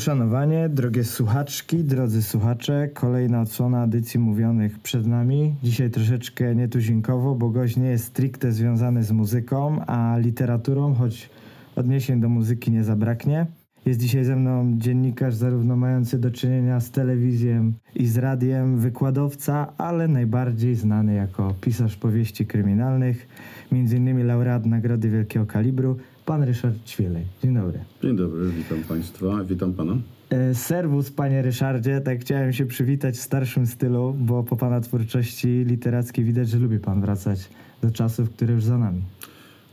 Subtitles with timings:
[0.00, 5.54] Uszanowanie, drogie słuchaczki, drodzy słuchacze, kolejna odsłona edycji mówionych przed nami.
[5.62, 11.30] Dzisiaj troszeczkę nietuzinkowo, bo gość nie jest stricte związany z muzyką, a literaturą, choć
[11.76, 13.46] odniesień do muzyki nie zabraknie.
[13.86, 19.72] Jest dzisiaj ze mną dziennikarz zarówno mający do czynienia z telewizją i z radiem, wykładowca,
[19.78, 23.28] ale najbardziej znany jako pisarz powieści kryminalnych,
[23.72, 25.96] innymi laureat Nagrody Wielkiego Kalibru,
[26.30, 27.24] pan Ryszard Ćwielej.
[27.42, 27.78] Dzień dobry.
[28.02, 29.96] Dzień dobry, witam Państwa, witam Pana.
[30.30, 32.00] E, Serwus, panie Ryszardzie.
[32.00, 36.78] Tak chciałem się przywitać w starszym stylu, bo po pana twórczości literackiej widać, że lubi
[36.78, 37.48] pan wracać
[37.82, 39.02] do czasów, które już za nami.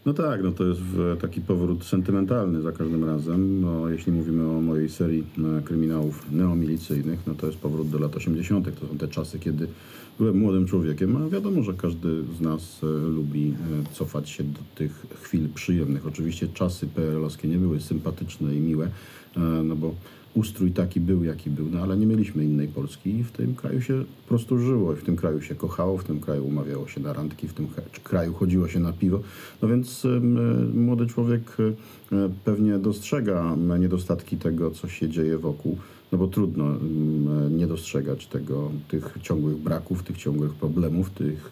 [0.05, 0.81] No tak, no to jest
[1.21, 3.61] taki powrót sentymentalny za każdym razem.
[3.61, 5.23] No, jeśli mówimy o mojej serii
[5.59, 8.79] e, kryminałów neomilicyjnych, no to jest powrót do lat 80.
[8.79, 9.67] To są te czasy, kiedy
[10.19, 13.53] byłem młodym człowiekiem, a wiadomo, że każdy z nas e, lubi
[13.89, 16.07] e, cofać się do tych chwil przyjemnych.
[16.07, 18.89] Oczywiście czasy PRL-owskie nie były sympatyczne i miłe,
[19.37, 19.95] e, no bo
[20.33, 23.81] ustrój taki był, jaki był, no ale nie mieliśmy innej Polski i w tym kraju
[23.81, 27.01] się po prostu żyło i w tym kraju się kochało, w tym kraju umawiało się
[27.01, 29.19] na randki, w tym kra- kraju chodziło się na piwo.
[29.61, 30.19] No więc e,
[30.73, 31.41] młody człowiek
[32.11, 35.77] e, pewnie dostrzega niedostatki tego, co się dzieje wokół,
[36.11, 41.51] no bo trudno em, nie dostrzegać tego, tych ciągłych braków, tych ciągłych problemów, tych,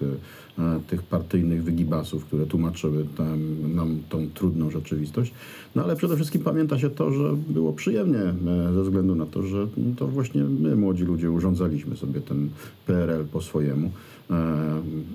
[0.59, 3.39] e, tych partyjnych wygibasów, które tłumaczyły tam,
[3.75, 5.33] nam tą trudną rzeczywistość.
[5.75, 9.43] No ale przede wszystkim pamięta się to, że było przyjemnie e, ze względu na to,
[9.43, 9.67] że
[9.97, 12.49] to właśnie my, młodzi ludzie, urządzaliśmy sobie ten
[12.85, 13.91] PRL po swojemu.
[14.31, 14.65] E,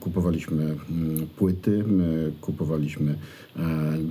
[0.01, 3.15] Kupowaliśmy mm, płyty, my kupowaliśmy
[3.57, 3.61] e,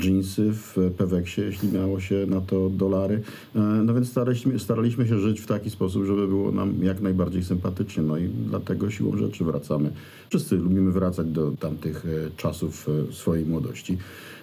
[0.03, 3.22] jeansy w Peweksie, jeśli miało się na to dolary.
[3.56, 7.44] E, No więc staraliśmy, staraliśmy się żyć w taki sposób, żeby było nam jak najbardziej
[7.44, 8.03] sympatycznie.
[8.03, 9.91] No i dlatego siłą rzeczy wracamy.
[10.29, 13.97] Wszyscy lubimy wracać do tamtych e, czasów e, swojej młodości.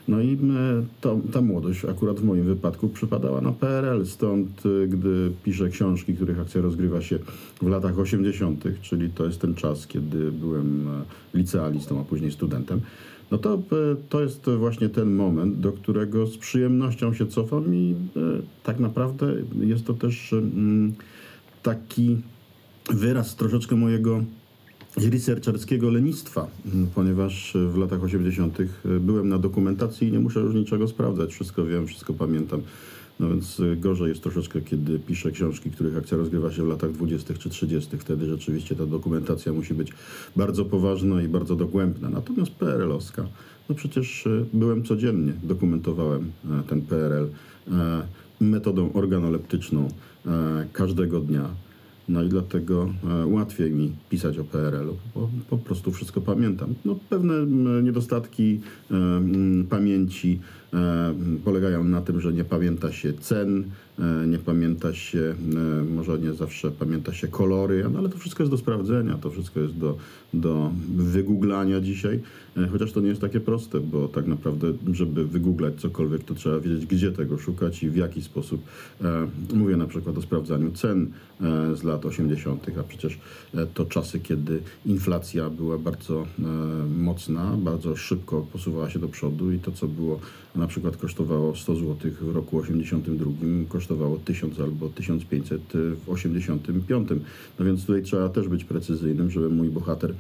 [0.09, 0.39] No i e,
[1.01, 6.15] to, ta młodość akurat w moim wypadku przypadała na PRL, stąd e, gdy piszę książki,
[6.15, 7.19] których akcja rozgrywa się
[7.63, 12.81] w latach 80., czyli to jest ten czas, kiedy byłem e, licealistą, a później studentem,
[13.31, 13.63] no to,
[14.09, 17.95] to jest właśnie ten moment, do którego z przyjemnością się cofam i
[18.63, 20.95] tak naprawdę jest to też mm,
[21.63, 22.17] taki
[22.91, 24.25] wyraz troszeczkę mojego
[24.97, 28.59] researcherskiego lenistwa, m, ponieważ w latach 80.
[29.01, 31.33] byłem na dokumentacji i nie muszę już niczego sprawdzać.
[31.33, 32.63] Wszystko wiem, wszystko pamiętam.
[33.21, 36.93] No więc y, gorzej jest troszeczkę, kiedy piszę książki, których akcja rozgrywa się w latach
[36.93, 37.35] 20.
[37.35, 37.99] czy 30.
[37.99, 39.93] Wtedy rzeczywiście ta dokumentacja musi być
[40.37, 42.11] bardzo poważna i bardzo dogłębna.
[42.11, 43.27] Natomiast PRL-owska,
[43.69, 47.27] no przecież byłem codziennie, dokumentowałem e, ten PRL
[47.69, 48.07] e,
[48.41, 49.89] metodą organoleptyczną
[50.27, 51.49] e, każdego dnia.
[52.09, 52.89] No i dlatego
[53.23, 56.75] e, łatwiej mi pisać o PRL-u, bo po prostu wszystko pamiętam.
[56.85, 57.35] No, pewne
[57.83, 58.95] niedostatki e,
[59.71, 60.41] pamięci
[61.45, 63.65] polegają na tym, że nie pamięta się cen,
[63.99, 65.35] e, nie pamięta się,
[65.81, 69.31] e, może nie zawsze pamięta się kolory, no, ale to wszystko jest do sprawdzenia, to
[69.31, 69.97] wszystko jest do,
[70.35, 72.21] do wygooglania dzisiaj,
[72.57, 76.61] e, chociaż to nie jest takie proste, bo tak naprawdę, żeby wygooglać cokolwiek, to trzeba
[76.61, 78.63] wiedzieć, gdzie tego szukać i w jaki sposób.
[79.01, 81.07] E, mówię na przykład o sprawdzaniu cen
[81.41, 83.19] e, z lat 80., a przecież
[83.55, 86.43] e, to czasy, kiedy inflacja była bardzo e,
[86.99, 90.21] mocna, bardzo szybko posuwała się do przodu i to, co było
[90.57, 93.31] na przykład kosztowało 100 zł w roku 82,
[93.69, 97.09] kosztowało 1000 albo 1500 w 85.
[97.59, 100.15] No więc tutaj trzeba też być precyzyjnym, żeby mój bohater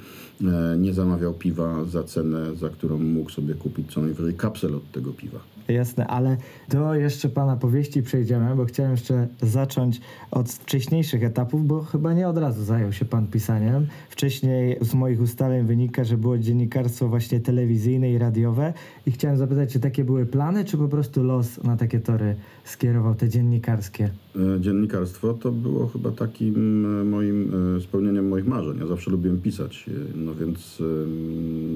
[0.44, 4.90] e, nie zamawiał piwa za cenę, za którą mógł sobie kupić co najwyżej kapsel od
[4.90, 5.55] tego piwa.
[5.68, 6.36] Jasne, ale
[6.68, 10.00] do jeszcze pana powieści przejdziemy, bo chciałem jeszcze zacząć
[10.30, 13.86] od wcześniejszych etapów, bo chyba nie od razu zajął się pan pisaniem.
[14.10, 18.72] Wcześniej z moich ustaleń wynika, że było dziennikarstwo właśnie telewizyjne i radiowe
[19.06, 23.14] i chciałem zapytać, czy takie były plany, czy po prostu los na takie tory skierował
[23.14, 24.10] te dziennikarskie?
[24.36, 28.78] E, Dziennikarstwo to było chyba takim e, moim e, spełnieniem moich marzeń.
[28.78, 30.82] Ja zawsze lubiłem pisać, no więc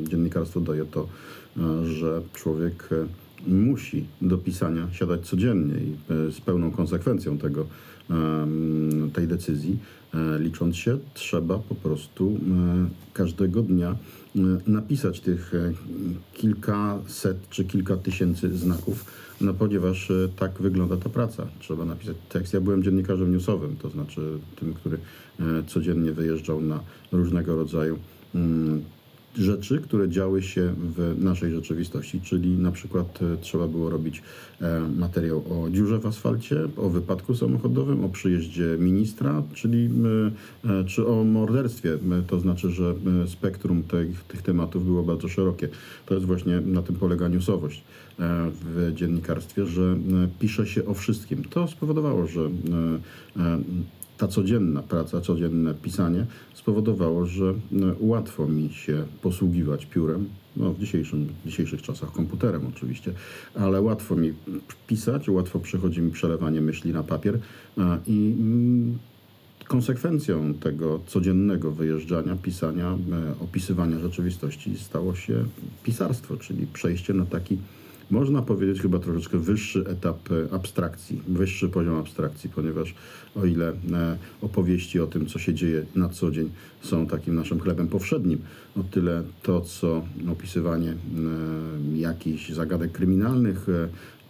[0.09, 1.09] dziennikarstwo daje to,
[1.85, 2.88] że człowiek
[3.47, 7.67] musi do pisania siadać codziennie i e, z pełną konsekwencją tego,
[9.13, 9.79] tej decyzji,
[10.15, 13.97] e, licząc się, trzeba po prostu e, każdego dnia
[14.67, 15.53] napisać tych
[16.35, 19.05] kilkaset czy kilka tysięcy znaków,
[19.41, 21.47] no ponieważ tak wygląda ta praca.
[21.61, 22.55] Trzeba napisać tekst.
[22.55, 24.21] Ja byłem dziennikarzem newsowym, to znaczy
[24.61, 24.99] tym, który
[25.67, 26.81] codziennie wyjeżdżał na
[27.13, 27.99] różnego rodzaju
[28.35, 28.83] mm,
[29.38, 34.23] rzeczy, które działy się w naszej rzeczywistości, czyli na przykład e, trzeba było robić
[34.61, 39.91] e, materiał o dziurze w asfalcie, o wypadku samochodowym, o przyjeździe ministra, czyli
[40.65, 41.99] e, czy o morderstwie.
[42.27, 42.94] To znaczy, że
[43.27, 45.69] spektrum tych, tych tematów było bardzo szerokie.
[46.06, 47.85] To jest właśnie na tym polega newsowość
[48.65, 49.97] w dziennikarstwie, że
[50.38, 51.44] pisze się o wszystkim.
[51.44, 52.50] To spowodowało, że
[54.20, 57.55] ta codzienna praca, codzienne pisanie spowodowało, że e,
[58.00, 63.12] łatwo mi się posługiwać piórem, no w dzisiejszym, dzisiejszych czasach komputerem oczywiście,
[63.55, 64.32] ale łatwo mi
[64.87, 67.38] pisać, łatwo przychodzi mi przelewanie myśli na papier
[67.78, 68.99] e, i mm,
[69.69, 75.44] konsekwencją tego codziennego wyjeżdżania, pisania, e, opisywania rzeczywistości stało się
[75.82, 77.58] pisarstwo, czyli przejście na taki
[78.11, 82.95] można powiedzieć chyba troszeczkę wyższy etap e, abstrakcji, wyższy poziom abstrakcji, ponieważ
[83.37, 86.51] o ile e, opowieści o tym, co się dzieje na co dzień
[86.83, 88.39] są takim naszym chlebem powszednim,
[88.77, 90.03] o tyle to, co
[90.33, 90.97] opisywanie e,
[91.97, 93.67] jakichś zagadek kryminalnych,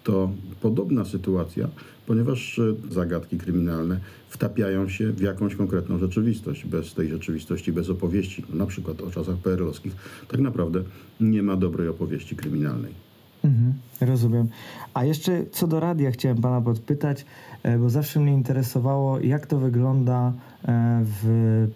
[0.05, 0.31] to
[0.61, 1.69] podobna sytuacja,
[2.06, 2.61] ponieważ
[2.91, 6.67] zagadki kryminalne wtapiają się w jakąś konkretną rzeczywistość.
[6.67, 9.93] Bez tej rzeczywistości, bez opowieści, na przykład o czasach PRL-owskich,
[10.29, 10.83] tak naprawdę
[11.21, 13.10] nie ma dobrej opowieści kryminalnej.
[13.44, 14.48] Mhm, rozumiem.
[14.94, 17.25] A jeszcze co do radia chciałem pana podpytać,
[17.62, 20.32] e, bo zawsze mnie interesowało, jak to wygląda
[20.64, 21.69] e, w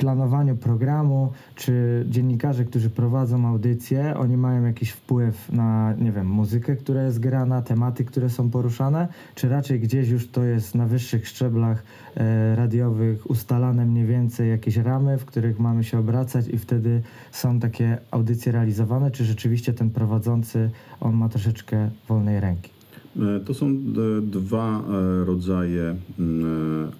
[0.00, 6.76] planowaniu programu, czy dziennikarze, którzy prowadzą audycje, oni mają jakiś wpływ na, nie wiem, muzykę,
[6.76, 11.28] która jest grana, tematy, które są poruszane, czy raczej gdzieś już to jest na wyższych
[11.28, 11.82] szczeblach
[12.16, 17.02] e, radiowych ustalane mniej więcej jakieś ramy, w których mamy się obracać i wtedy
[17.32, 20.70] są takie audycje realizowane, czy rzeczywiście ten prowadzący,
[21.00, 22.70] on ma troszeczkę wolnej ręki?
[23.16, 23.76] E, To są
[24.22, 25.96] dwa e, rodzaje e,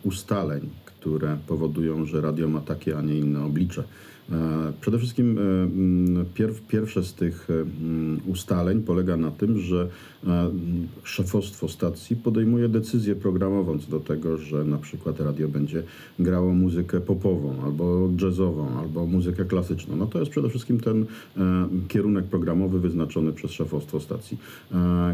[0.03, 0.69] ustaleń,
[1.01, 3.85] które powodują, że radio ma takie, a nie inne oblicze.
[4.33, 9.89] E, Przede wszystkim e, pierw, pierwsze z tych e, ustaleń polega na tym, że
[11.03, 15.83] szefostwo stacji podejmuje decyzję programową co do tego, że na przykład radio będzie
[16.19, 19.97] grało muzykę popową, albo jazzową, albo muzykę klasyczną.
[19.97, 21.05] No to jest przede wszystkim ten
[21.37, 24.39] e, kierunek programowy wyznaczony przez szefostwo stacji.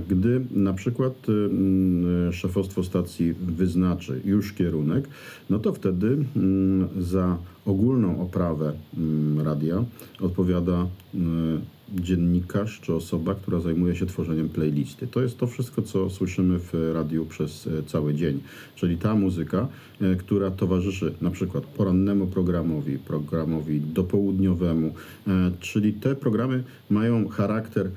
[0.08, 5.08] Gdy na przykład e, mm, szefostwo stacji wyznaczy już kierunek,
[5.50, 9.84] no to wtedy mm, za ogólną oprawę mm, radia
[10.20, 11.60] odpowiada mm,
[11.94, 15.06] dziennikarz czy osoba, która zajmuje się tworzeniem playlisty.
[15.06, 18.40] To jest to wszystko, co słyszymy w radiu przez e, cały dzień.
[18.76, 19.68] Czyli ta muzyka,
[20.00, 24.94] e, która towarzyszy na przykład porannemu programowi, programowi dopołudniowemu,
[25.26, 27.90] e, czyli te programy mają charakter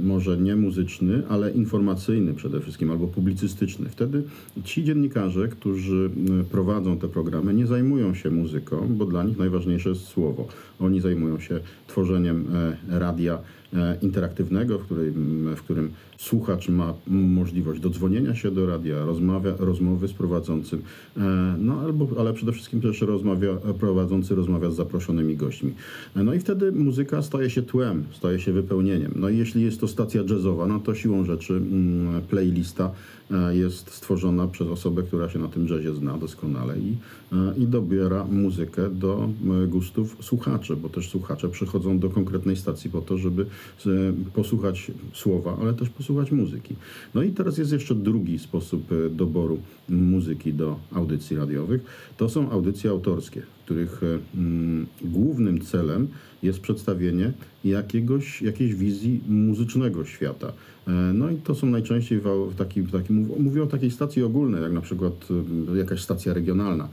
[0.00, 3.88] może nie muzyczny, ale informacyjny przede wszystkim, albo publicystyczny.
[3.88, 4.22] Wtedy
[4.64, 9.88] ci dziennikarze, którzy m, prowadzą te programy, nie zajmują się muzyką, bo dla nich najważniejsze
[9.88, 10.48] jest słowo.
[10.80, 12.46] Oni zajmują się tworzeniem
[12.90, 13.38] e, radia
[13.72, 20.08] e, interaktywnego, w którym, w którym słuchacz ma możliwość dodzwonienia się do radia, rozmawia, rozmowy
[20.08, 20.82] z prowadzącym,
[21.16, 21.20] e,
[21.58, 25.72] no albo, ale przede wszystkim też rozmawia, prowadzący rozmawia z zaproszonymi gośćmi.
[26.16, 29.12] E, No i wtedy muzyka staje się tłem, staje się wypełnieniem.
[29.16, 32.90] No i jeśli jest to stacja jazzowa, no to siłą rzeczy mm, playlista
[33.30, 36.96] e, jest stworzona przez osobę, która się na tym jazzie zna doskonale i,
[37.56, 39.28] i dobiera muzykę do
[39.68, 43.46] gustów słuchaczy, bo też słuchacze przychodzą do konkretnej stacji po to, żeby
[44.34, 46.74] posłuchać słowa, ale też posłuchać muzyki.
[47.14, 51.84] No i teraz jest jeszcze drugi sposób e, doboru muzyki do audycji radiowych.
[52.16, 56.08] To są audycje autorskie, których e, mm, głównym celem
[56.42, 57.32] jest przedstawienie
[57.64, 60.52] jakiegoś, jakiejś wizji muzycznego świata.
[60.88, 64.62] E, No i to są najczęściej w, takim, w takim, mówię o takiej stacji ogólnej,
[64.62, 65.28] jak na przykład
[65.74, 66.88] jakaś stacja regionalna.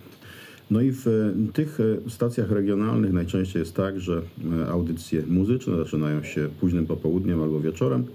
[0.72, 1.06] No i w
[1.54, 1.78] tych
[2.10, 4.22] stacjach regionalnych najczęściej jest tak, że
[4.70, 8.06] audycje muzyczne zaczynają się późnym popołudniem albo wieczorem.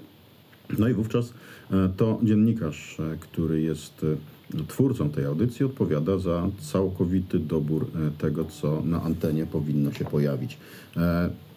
[0.78, 1.32] No i wówczas
[1.70, 4.06] e, to dziennikarz, e, który jest
[4.54, 7.86] e, twórcą tej audycji, odpowiada za całkowity dobór
[8.18, 10.58] tego, co na antenie powinno się pojawić.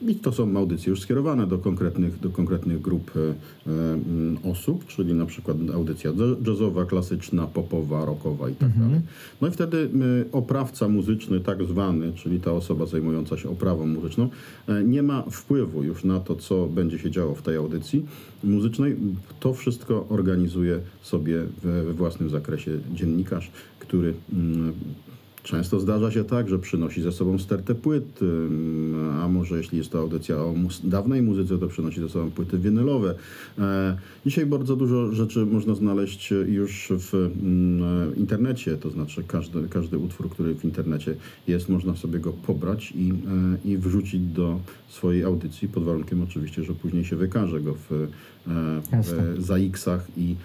[0.08, 5.14] I to są audycje już skierowane do konkretnych, do konkretnych grup e, e, osób, czyli
[5.14, 6.12] na przykład audycja
[6.48, 9.02] jazzowa, klasyczna, popowa, rockowa i tak dalej.
[9.42, 9.90] No i wtedy
[10.32, 14.30] oprawca muzyczny, tak zwany, czyli ta osoba zajmująca się oprawą muzyczną,
[14.68, 18.06] e, nie ma wpływu już na to, co będzie się działo w tej audycji
[18.44, 18.96] muzycznej.
[19.40, 24.14] To wszystko organizuje sobie we, własnym zakresie dziennikarz, który
[25.44, 28.20] Często zdarza się tak, że przynosi ze sobą stertę płyt,
[29.22, 32.58] a może jeśli jest to audycja o mus- dawnej muzyce, to przynosi ze sobą płyty
[32.58, 33.16] winylowe.
[33.60, 39.98] E, Dzisiaj bardzo dużo rzeczy można znaleźć już w e, internecie, to znaczy każdy, każdy
[39.98, 41.16] utwór, który w internecie
[41.48, 43.14] jest, można sobie go pobrać i, e,
[43.70, 44.60] i wrzucić do
[44.90, 48.08] swojej audycji, pod warunkiem oczywiście, że później się wykaże go w,
[49.38, 50.36] w ZAX-ach i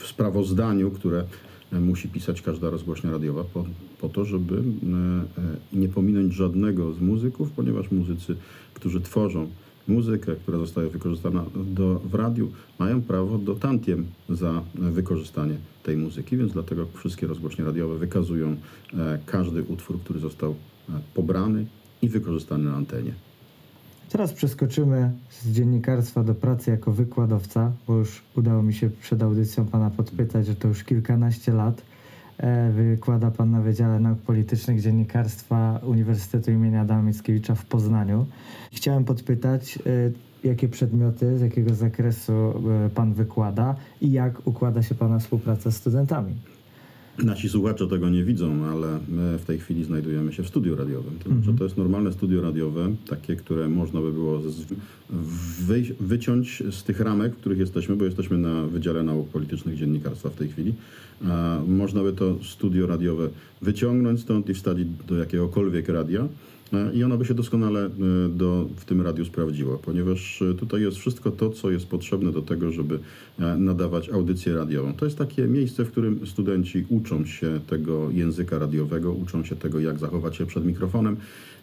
[0.00, 1.24] w sprawozdaniu, które
[1.72, 3.64] musi pisać każda rozgłośnia radiowa po,
[4.00, 8.36] po to, żeby e, e, nie pominąć żadnego z muzyków, ponieważ muzycy,
[8.74, 9.48] którzy tworzą
[9.88, 16.36] muzykę, która zostaje wykorzystana do, w radiu, mają prawo do tantiem za wykorzystanie tej muzyki,
[16.36, 18.56] więc dlatego wszystkie rozgłośnie radiowe wykazują
[18.94, 20.54] e, każdy utwór, który został
[21.14, 21.66] pobrany
[22.02, 23.14] i wykorzystany na antenie.
[24.08, 29.66] Teraz przeskoczymy z dziennikarstwa do pracy jako wykładowca, bo już udało mi się przed audycją
[29.66, 31.82] pana podpytać, że to już kilkanaście lat.
[32.38, 38.26] E, Wykłada pan na Wydziale Nauk Politycznych Dziennikarstwa Uniwersytetu imienia Adama Mickiewicza w Poznaniu.
[38.72, 42.32] Chciałem podpytać, e, jakie przedmioty, z jakiego zakresu
[42.86, 46.34] e, pan wykłada i jak układa się pana współpraca z studentami.
[47.24, 51.18] Nasi słuchacze tego nie widzą, ale my w tej chwili znajdujemy się w studiu radiowym.
[51.24, 54.42] To znaczy, to jest normalne studio radiowe, takie, które można by było
[55.60, 60.30] wyjść, wyciąć z tych ramek, w których jesteśmy, bo jesteśmy na Wydziale Nauk Politycznych Dziennikarstwa
[60.30, 60.74] w tej chwili.
[61.24, 63.28] A można by to studio radiowe
[63.62, 66.28] wyciągnąć stąd i wstawić do jakiegokolwiek radia.
[66.72, 67.90] E, I ono by się doskonale e,
[68.28, 72.42] do, w tym radiu sprawdziło, ponieważ e, tutaj jest wszystko to, co jest potrzebne do
[72.42, 72.98] tego, żeby
[73.58, 74.94] nadawać audycję radiową.
[74.94, 79.80] To jest takie miejsce, w którym studenci uczą się tego języka radiowego, uczą się tego,
[79.80, 81.16] jak zachować się przed mikrofonem,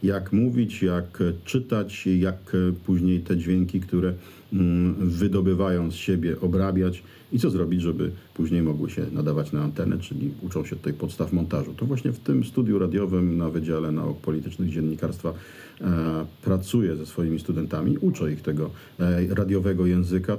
[0.04, 2.52] jak mówić, jak czytać, jak
[2.86, 4.14] później te dźwięki, które
[4.54, 10.00] mm, wydobywają z siebie, obrabiać i co zrobić, żeby później mogły się nadawać na antenę,
[10.00, 11.74] czyli uczą się tutaj podstaw montażu.
[11.74, 15.34] To właśnie w tym studiu radiowym na Wydziale Nauk Politycznych Dziennikarstwa
[15.82, 18.70] e, pracuję ze swoimi studentami, uczę ich tego
[19.00, 20.38] e, radiowego języka,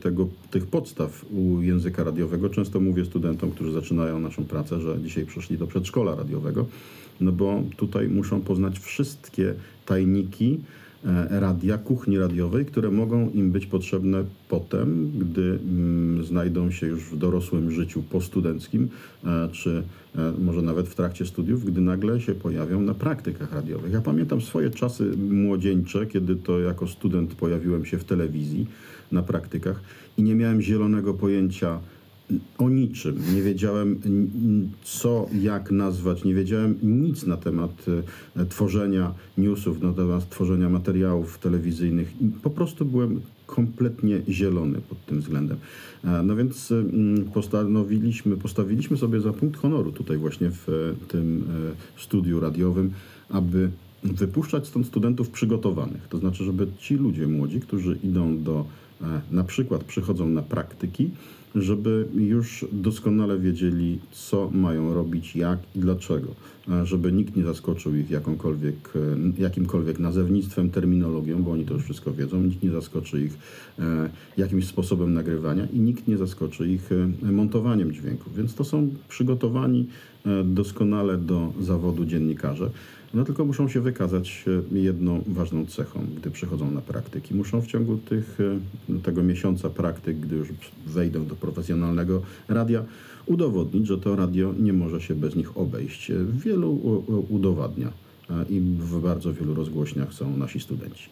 [0.00, 2.48] tego, tych podstaw u języka radiowego.
[2.48, 6.66] Często mówię studentom, którzy zaczynają naszą pracę, że dzisiaj przyszli do przedszkola radiowego,
[7.20, 9.54] no bo tutaj muszą poznać wszystkie
[9.86, 10.60] tajniki,
[11.30, 17.16] radia, kuchni radiowej, które mogą im być potrzebne potem, gdy mm, znajdą się już w
[17.16, 18.88] dorosłym życiu postudenckim,
[19.24, 19.82] e, czy
[20.16, 23.92] e, może nawet w trakcie studiów, gdy nagle się pojawią na praktykach radiowych.
[23.92, 28.66] Ja pamiętam swoje czasy młodzieńcze, kiedy to jako student pojawiłem się w telewizji
[29.12, 29.80] na praktykach
[30.16, 31.78] i nie miałem zielonego pojęcia
[32.58, 33.22] o niczym.
[33.34, 34.00] Nie wiedziałem
[34.84, 37.86] co, jak nazwać, nie wiedziałem nic na temat
[38.36, 42.12] e, tworzenia newsów, na temat tworzenia materiałów telewizyjnych.
[42.42, 45.56] Po prostu byłem kompletnie zielony pod tym względem.
[46.04, 51.44] E, No więc mm, postanowiliśmy, postawiliśmy sobie za punkt honoru tutaj właśnie w e, tym
[51.96, 52.92] e, studiu radiowym,
[53.28, 53.70] aby
[54.04, 56.08] wypuszczać stąd studentów przygotowanych.
[56.08, 58.64] To znaczy, żeby ci ludzie młodzi, którzy idą do,
[59.02, 61.10] e, na przykład przychodzą na praktyki,
[61.54, 66.28] żeby już doskonale wiedzieli, co mają robić, jak i dlaczego.
[66.68, 71.84] E, Żeby nikt nie zaskoczył ich jakąkolwiek, e, jakimkolwiek nazewnictwem, terminologią, bo oni to już
[71.84, 72.42] wszystko wiedzą.
[72.42, 73.38] Nikt nie zaskoczy ich
[73.78, 76.90] e, jakimś sposobem nagrywania i nikt nie zaskoczy ich
[77.22, 78.36] montowaniem dźwięków.
[78.36, 79.86] Więc to są przygotowani
[80.44, 82.70] doskonale do zawodu dziennikarze.
[83.14, 87.34] No tylko muszą się wykazać e, jedną ważną cechą, gdy przychodzą na praktyki.
[87.34, 88.38] Muszą w ciągu tych,
[88.90, 90.48] e, tego miesiąca praktyk, gdy już
[90.86, 92.84] wejdą do profesjonalnego radia,
[93.26, 96.10] udowodnić, że to radio nie może się bez nich obejść.
[96.10, 96.14] E,
[96.44, 97.92] Wielu u- udowadnia
[98.30, 101.08] e, i w bardzo wielu rozgłośniach są nasi studenci.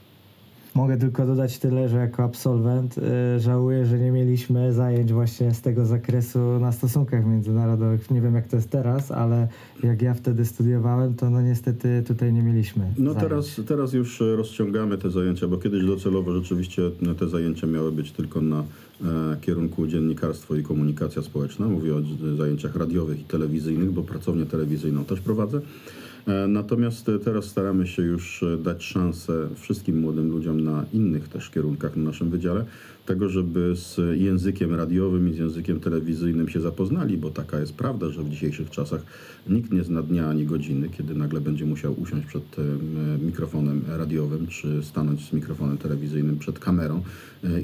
[0.79, 5.61] Mogę tylko dodać tyle, że jako absolwent y, żałuję, że nie mieliśmy zajęć właśnie z
[5.61, 8.11] tego zakresu na stosunkach międzynarodowych.
[8.11, 9.49] Nie wiem jak to jest teraz, ale
[9.83, 12.85] jak ja wtedy studiowałem, to no niestety tutaj nie mieliśmy.
[12.99, 13.29] No zajęć.
[13.29, 17.93] teraz, teraz już e, rozciągamy te zajęcia, bo kiedyś docelowo rzeczywiście e, te zajęcia miały
[17.93, 18.65] być tylko na e,
[19.41, 21.69] kierunku dziennikarstwo i komunikacja społeczna.
[21.69, 25.61] Mówię o z- zajęciach radiowych i telewizyjnych, bo pracownię telewizyjną też prowadzę.
[26.29, 31.29] E, Natomiast e, teraz staramy się już e, dać szansę wszystkim młodym ludziom na innych
[31.29, 32.65] też kierunkach na naszym wydziale,
[33.07, 38.11] tego, żeby z językiem radiowym i z językiem telewizyjnym się zapoznali, bo taka jest prawda,
[38.11, 39.03] że w dzisiejszych czasach
[39.49, 42.57] nikt nie zna dnia ani godziny, kiedy nagle będzie musiał usiąść przed
[43.23, 47.03] mikrofonem radiowym, czy stanąć z mikrofonem telewizyjnym przed kamerą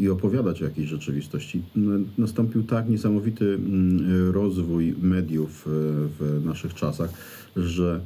[0.00, 1.62] i opowiadać o jakiejś rzeczywistości.
[1.76, 5.62] N- Nastąpił tak niesamowity mm, rozwój mediów
[6.18, 7.10] w naszych czasach,
[7.56, 8.00] że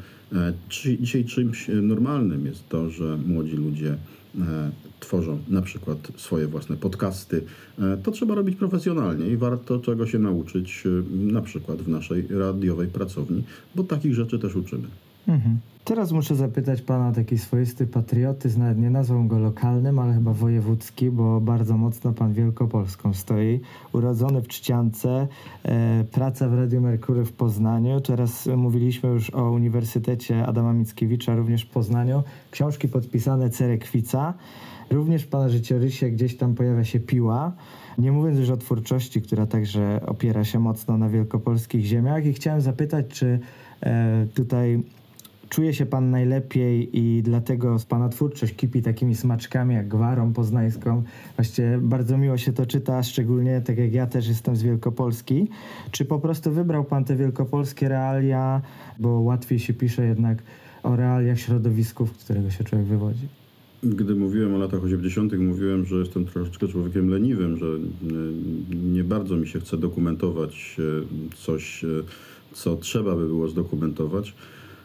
[1.00, 3.96] Dzisiaj czymś normalnym jest to, że młodzi ludzie
[4.40, 4.70] e,
[5.00, 7.42] tworzą na przykład swoje własne podcasty.
[7.78, 12.26] E, To trzeba robić profesjonalnie i warto czego się nauczyć e, na przykład w naszej
[12.30, 13.44] radiowej pracowni,
[13.74, 14.88] bo takich rzeczy też uczymy.
[15.28, 15.58] Mhm.
[15.88, 20.32] Teraz muszę zapytać pana o taki swoisty patriotyzm, nawet nie nazwą go lokalnym, ale chyba
[20.32, 23.60] wojewódzki, bo bardzo mocno pan Wielkopolską stoi.
[23.92, 25.28] Urodzony w Czciance,
[25.64, 28.00] e, praca w Radiu Merkury w Poznaniu.
[28.00, 32.22] Teraz mówiliśmy już o Uniwersytecie Adama Mickiewicza, również w Poznaniu.
[32.50, 34.34] Książki podpisane Cerekwica.
[34.90, 37.52] Również w pana życiorysie gdzieś tam pojawia się piła.
[37.98, 42.26] Nie mówiąc już o twórczości, która także opiera się mocno na wielkopolskich ziemiach.
[42.26, 43.38] I chciałem zapytać, czy
[43.82, 44.82] e, tutaj
[45.48, 51.02] czuje się pan najlepiej i dlatego pana twórczość kipi takimi smaczkami jak gwarą poznańską.
[51.36, 55.48] Właściwie bardzo miło się to czyta, szczególnie tak jak ja też jestem z Wielkopolski.
[55.90, 58.62] Czy po prostu wybrał pan te wielkopolskie realia,
[58.98, 60.42] bo łatwiej się pisze jednak
[60.82, 63.28] o realiach środowisków, z którego się człowiek wywodzi?
[63.82, 67.66] Gdy mówiłem o latach 80., mówiłem, że jestem troszeczkę człowiekiem leniwym, że
[68.84, 71.88] nie bardzo mi się chce dokumentować e, coś, e,
[72.52, 74.34] co trzeba by było zdokumentować,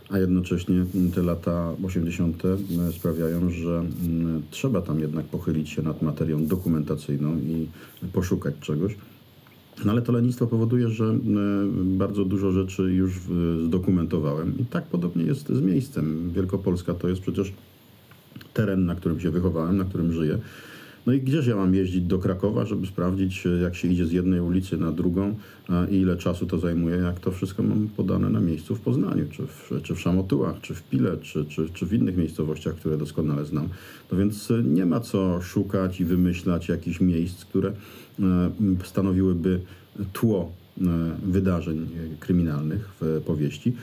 [0.10, 2.43] a jednocześnie te lata 80.
[2.91, 7.67] sprawiają, że mm, trzeba tam jednak pochylić się nad materią dokumentacyjną i
[8.13, 8.95] poszukać czegoś.
[9.86, 11.17] No ale to lenistwo powoduje, że e,
[11.83, 13.22] bardzo dużo rzeczy już e,
[13.65, 16.31] zdokumentowałem i tak podobnie jest z miejscem.
[16.36, 17.53] Wielkopolska to jest przecież
[18.53, 20.38] teren, na którym się wychowałem, na którym żyję.
[21.07, 24.12] No i gdzież ja mam jeździć do Krakowa, żeby sprawdzić, e, jak się idzie z
[24.12, 25.36] jednej ulicy na drugą
[25.91, 29.48] i ile czasu to zajmuje, jak to wszystko mam podane na miejscu w Poznaniu, czy
[29.48, 33.45] w, czy w Szamotułach, czy w Pile, czy, czy, czy w innych miejscowościach, które doskonale
[33.45, 33.69] znam.
[34.12, 37.69] No więc e, nie ma co szukać i wymyślać jakichś miejsc, które
[38.19, 38.51] e,
[38.83, 39.60] stanowiłyby
[40.13, 40.51] tło
[41.25, 41.88] wydarzeń
[42.19, 43.74] kryminalnych w powieści,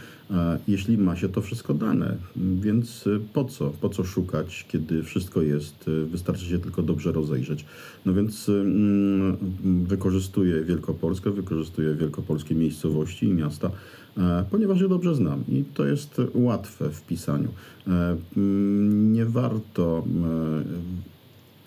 [0.68, 2.16] jeśli ma się to wszystko dane.
[2.36, 3.70] Więc e, po co?
[3.80, 5.88] Po co szukać, kiedy wszystko jest?
[5.88, 7.64] e, Wystarczy się tylko dobrze rozejrzeć.
[8.06, 9.36] No więc e, mm,
[9.84, 13.70] wykorzystuję Wielkopolskę, wykorzystuję wielkopolskie miejscowości i miasta,
[14.18, 17.48] e, ponieważ je dobrze znam i to jest łatwe w pisaniu.
[17.86, 20.62] E, mm, Nie warto e,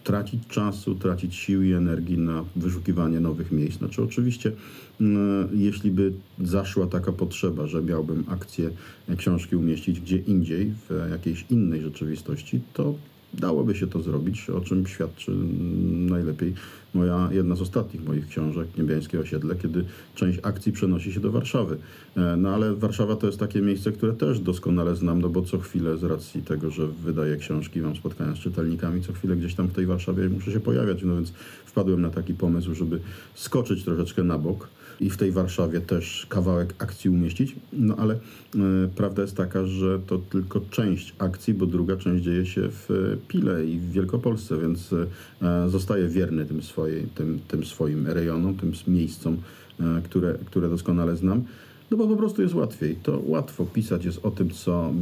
[0.03, 3.77] tracić czasu, tracić sił i energii na wyszukiwanie nowych miejsc.
[3.77, 4.51] Znaczy oczywiście,
[5.53, 8.69] jeśli by zaszła taka potrzeba, że miałbym akcję
[9.09, 12.95] e, książki umieścić gdzie indziej, w jakiejś innej rzeczywistości, to
[13.33, 16.53] dałoby się to zrobić, o czym świadczy mm, najlepiej
[16.93, 21.77] moja, jedna z ostatnich moich książek, Niebiańskie Osiedle, kiedy część akcji przenosi się do Warszawy.
[22.17, 25.59] E, No ale Warszawa to jest takie miejsce, które też doskonale znam, no bo co
[25.59, 29.67] chwilę z racji tego, że wydaję książki, mam spotkania z czytelnikami, co chwilę gdzieś tam
[29.67, 31.33] w tej Warszawie muszę się pojawiać, no więc
[31.65, 32.99] wpadłem na taki pomysł, żeby
[33.35, 34.67] skoczyć troszeczkę na bok
[34.99, 37.55] i w tej Warszawie też kawałek akcji umieścić.
[37.73, 38.19] No ale e,
[38.95, 43.17] prawda jest taka, że to tylko część akcji, bo druga część dzieje się w e,
[43.27, 44.93] Pile i w Wielkopolsce, więc
[45.41, 49.37] e, zostaję wierny tym, swojej, tym, tym swoim rejonom, tym miejscom,
[50.03, 51.43] które, które doskonale znam.
[51.91, 52.95] No bo po prostu jest łatwiej.
[53.03, 54.93] To łatwo pisać jest o tym, co,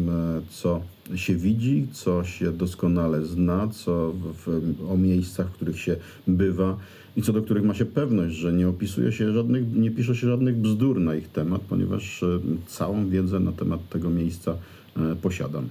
[0.49, 0.82] co
[1.15, 5.95] się widzi, co się doskonale zna, co w, o miejscach, w których się
[6.27, 6.77] bywa
[7.15, 10.28] i co do których ma się pewność, że nie opisuje się żadnych, nie pisze się
[10.28, 14.56] żadnych bzdur na ich temat, ponieważ e, całą wiedzę na temat tego miejsca
[14.97, 15.69] e, posiadam.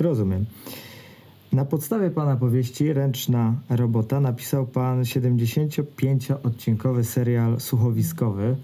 [0.00, 0.44] Rozumiem.
[1.52, 8.56] Na podstawie pana powieści Ręczna robota napisał pan 75-odcinkowy serial słuchowiskowy.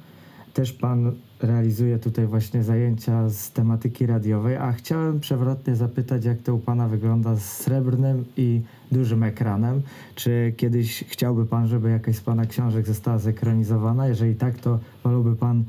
[0.55, 6.55] Też pan realizuje tutaj właśnie zajęcia z tematyki radiowej, a chciałem przewrotnie zapytać, jak to
[6.55, 8.61] u pana wygląda z srebrnym i
[8.93, 9.83] dużym ekranem.
[10.15, 14.09] Czy kiedyś chciałby pan, żeby jakaś z pana książek została zekranizowana?
[14.09, 15.65] Jeżeli tak, to wolałby pan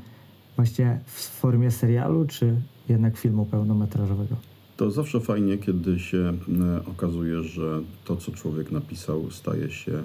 [0.56, 2.56] właśnie w formie serialu, czy
[2.88, 4.53] jednak filmu pełnometrażowego?
[4.76, 10.02] To zawsze fajnie, kiedy się e, okazuje, że to, co człowiek napisał, staje się e,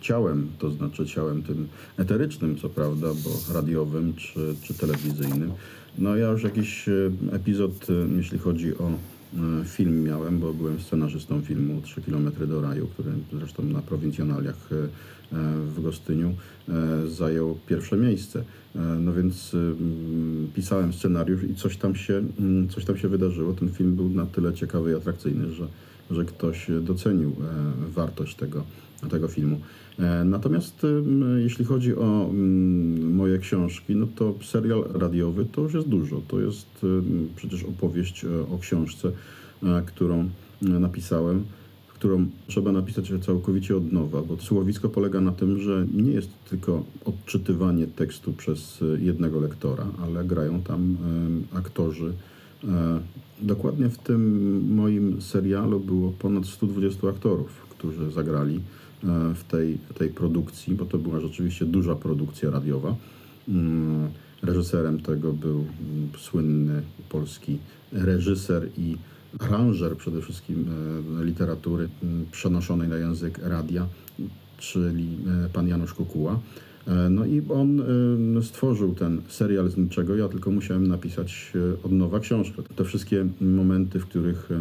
[0.00, 5.52] ciałem, to znaczy ciałem tym eterycznym, co prawda, bo radiowym czy, czy telewizyjnym.
[5.98, 6.92] No ja już jakiś e,
[7.32, 8.90] epizod, jeśli chodzi o
[9.64, 14.76] film miałem, bo byłem scenarzystą filmu 3 km do raju, który zresztą na prowincjonaliach e,
[14.76, 14.88] e,
[15.76, 16.34] w Gostyniu
[16.68, 16.72] e,
[17.06, 18.44] zajął pierwsze miejsce.
[19.00, 23.52] No więc mm, pisałem scenariusz i coś tam, się, mm, coś tam się wydarzyło.
[23.52, 25.68] Ten film był na tyle ciekawy i atrakcyjny, że,
[26.10, 27.36] że ktoś docenił
[27.88, 28.64] wartość tego,
[29.10, 29.60] tego filmu.
[29.98, 30.86] E, Natomiast
[31.36, 36.20] jeśli chodzi o mm, moje książki, no to serial radiowy to już jest dużo.
[36.28, 36.86] To jest
[37.36, 39.12] przecież opowieść e, o książce,
[39.62, 40.28] e, którą
[40.62, 41.44] napisałem
[41.88, 46.84] którą trzeba napisać całkowicie od nowa, bo słuchowisko polega na tym, że nie jest tylko
[47.04, 50.96] odczytywanie tekstu przez jednego lektora, ale grają tam
[51.54, 52.12] aktorzy
[53.42, 58.60] dokładnie w tym moim serialu było ponad 120 aktorów, którzy zagrali
[59.34, 62.96] w tej, tej produkcji, bo to była rzeczywiście duża produkcja radiowa.
[63.48, 64.08] Mm,
[64.42, 67.58] Reżyserem tego był mm, słynny polski
[67.92, 68.96] reżyser i
[69.38, 70.66] aranżer przede wszystkim
[71.20, 73.86] e, literatury mm, przenoszonej na język radia,
[74.58, 76.40] czyli e, pan Janusz Kukuła.
[76.86, 77.80] E, No i on
[78.38, 80.16] e, stworzył ten serial z niczego.
[80.16, 82.62] Ja tylko musiałem napisać e, od nowa książkę.
[82.76, 84.54] Te wszystkie momenty, w których e,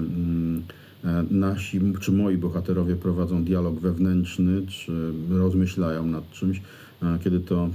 [1.31, 6.61] nasi czy moi bohaterowie prowadzą dialog wewnętrzny, czy rozmyślają nad czymś,
[7.23, 7.69] kiedy to e,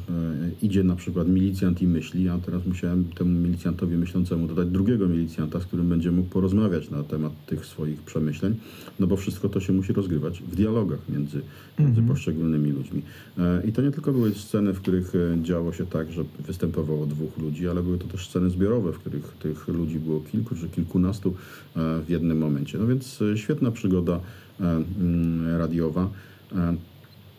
[0.62, 5.60] idzie na przykład milicjant i myśli, a teraz musiałem temu milicjantowi myślącemu dodać drugiego milicjanta,
[5.60, 8.54] z którym będzie mógł porozmawiać na temat tych swoich przemyśleń,
[9.00, 11.40] no bo wszystko to się musi rozgrywać w dialogach między,
[11.78, 13.02] między poszczególnymi ludźmi.
[13.38, 17.06] E, I to nie tylko były sceny, w których e, działo się tak, że występowało
[17.06, 20.68] dwóch ludzi, ale były to też sceny zbiorowe, w których tych ludzi było kilku czy
[20.68, 21.34] kilkunastu
[21.76, 22.78] e, w jednym momencie.
[22.78, 24.20] No więc e, świetna przygoda
[24.60, 26.10] e, radiowa.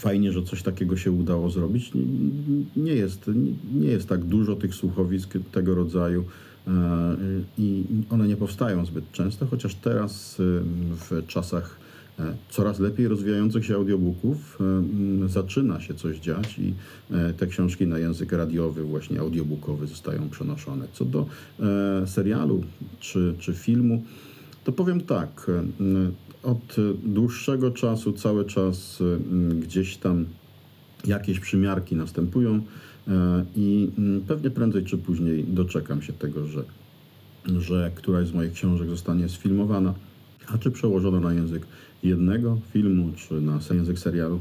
[0.03, 1.91] Fajnie, że coś takiego się udało zrobić.
[2.75, 3.31] Nie- jest,
[3.73, 6.23] nie- jest tak dużo tych słuchowisk tego rodzaju
[6.67, 6.71] e,
[7.57, 10.43] i one nie powstają zbyt często, chociaż teraz e,
[10.95, 11.79] w czasach
[12.19, 14.59] e, coraz lepiej rozwijających się audiobooków
[15.27, 16.73] zaczyna się coś dziać i
[17.37, 20.85] te książki na język radiowy, właśnie audiobookowy zostają przenoszone.
[20.93, 21.25] Co do
[22.05, 22.63] serialu
[22.99, 24.03] czy, czy filmu,
[24.63, 25.51] to powiem tak.
[26.43, 30.25] Od dłuższego czasu, cały czas e, gdzieś tam
[31.05, 32.61] jakieś przymiarki następują
[33.07, 36.63] e, i mm, pewnie prędzej czy później doczekam się tego, że,
[37.45, 39.93] że któraś z moich książek zostanie sfilmowana,
[40.47, 41.65] a czy przełożona na język
[42.03, 44.39] jednego filmu, czy na język serialu?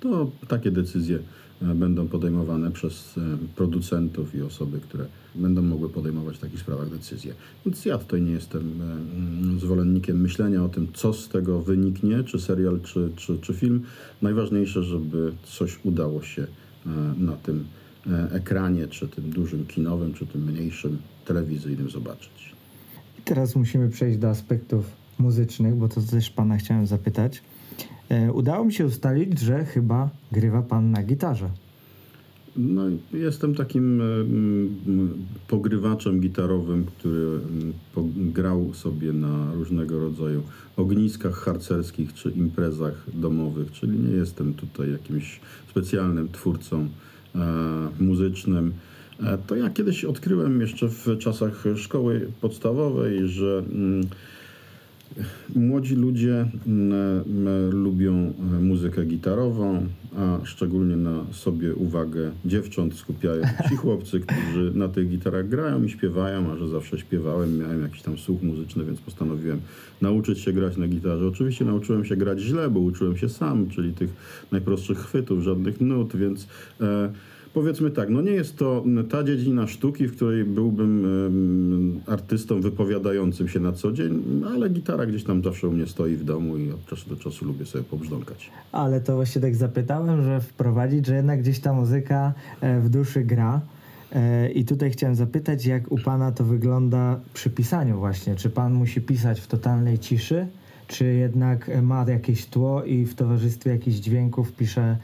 [0.00, 1.18] To takie decyzje
[1.60, 3.20] będą podejmowane przez e,
[3.56, 7.34] producentów i osoby, które będą mogły podejmować w takich sprawach decyzje.
[7.66, 12.24] Więc ja tutaj nie jestem e, mm, zwolennikiem myślenia o tym, co z tego wyniknie,
[12.24, 13.82] czy serial, czy, czy, czy film.
[14.22, 17.64] Najważniejsze, żeby coś udało się e, na tym
[18.06, 22.54] e, ekranie, czy tym dużym kinowym, czy tym mniejszym telewizyjnym zobaczyć.
[23.18, 24.84] I teraz musimy przejść do aspektów
[25.18, 27.42] muzycznych, bo to też pana chciałem zapytać.
[28.08, 31.50] E, udało mi się ustalić, że chyba grywa pan na gitarze.
[32.56, 34.04] No, jestem takim e,
[35.48, 37.40] pogrywaczem gitarowym, który
[38.16, 40.42] grał sobie na różnego rodzaju
[40.76, 45.40] ogniskach harcerskich czy imprezach domowych, czyli nie jestem tutaj jakimś
[45.70, 46.88] specjalnym twórcą
[47.34, 47.38] e,
[48.00, 48.72] muzycznym.
[49.46, 53.64] To ja kiedyś odkryłem jeszcze w czasach szkoły podstawowej, że
[55.54, 56.92] Młodzi ludzie mm,
[57.26, 64.72] mm, lubią e, muzykę gitarową, a szczególnie na sobie uwagę dziewcząt skupiają ci chłopcy, którzy
[64.74, 68.84] na tych gitarach grają i śpiewają, a że zawsze śpiewałem, miałem jakiś tam słuch muzyczny,
[68.84, 69.60] więc postanowiłem
[70.00, 71.26] nauczyć się grać na gitarze.
[71.26, 74.10] Oczywiście nauczyłem się grać źle, bo uczyłem się sam, czyli tych
[74.52, 76.48] najprostszych chwytów, żadnych nut, więc
[76.80, 77.12] e,
[77.54, 83.60] Powiedzmy tak, no nie jest to ta dziedzina sztuki, w której byłbym artystą wypowiadającym się
[83.60, 84.22] na co dzień,
[84.54, 87.44] ale gitara gdzieś tam zawsze u mnie stoi w domu i od czasu do czasu
[87.44, 88.50] lubię sobie pobrzdąkać.
[88.72, 93.24] Ale to właśnie tak zapytałem, że wprowadzić, że jednak gdzieś ta muzyka e, w duszy
[93.24, 93.60] gra.
[94.12, 98.36] E, I tutaj chciałem zapytać, jak u pana to wygląda przy pisaniu właśnie.
[98.36, 100.46] Czy pan musi pisać w totalnej ciszy,
[100.88, 104.96] czy jednak ma jakieś tło i w towarzystwie jakichś dźwięków pisze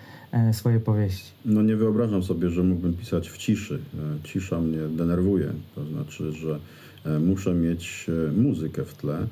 [0.53, 1.31] swoje powieści?
[1.45, 3.79] No nie wyobrażam sobie, że mógłbym pisać w ciszy.
[3.95, 6.59] E, Cisza mnie denerwuje, to znaczy, że
[7.05, 9.27] e, muszę mieć e, muzykę w tle.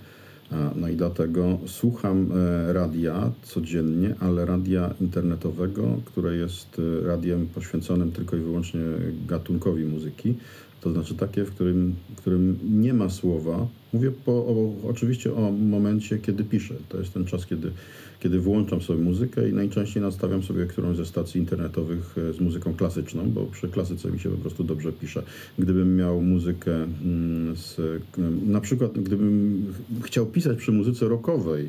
[0.77, 8.13] No i dlatego słucham e, radia codziennie, ale radia internetowego, które jest e, radiem poświęconym
[8.13, 8.81] tylko i wyłącznie
[9.29, 10.35] gatunkowi muzyki.
[10.81, 13.67] To znaczy takie, w którym, w którym nie ma słowa.
[13.93, 16.75] Mówię po, o, oczywiście o momencie, kiedy piszę.
[16.89, 17.71] To jest ten czas, kiedy,
[18.21, 22.75] kiedy włączam sobie muzykę i najczęściej nastawiam sobie którąś ze stacji internetowych e, z muzyką
[22.75, 25.23] klasyczną, bo przy klasyce mi się po prostu dobrze pisze.
[25.59, 27.81] Gdybym miał muzykę mm, z,
[28.47, 31.69] na przykład gdybym ch- chciał pisać przy muzyce rockowej,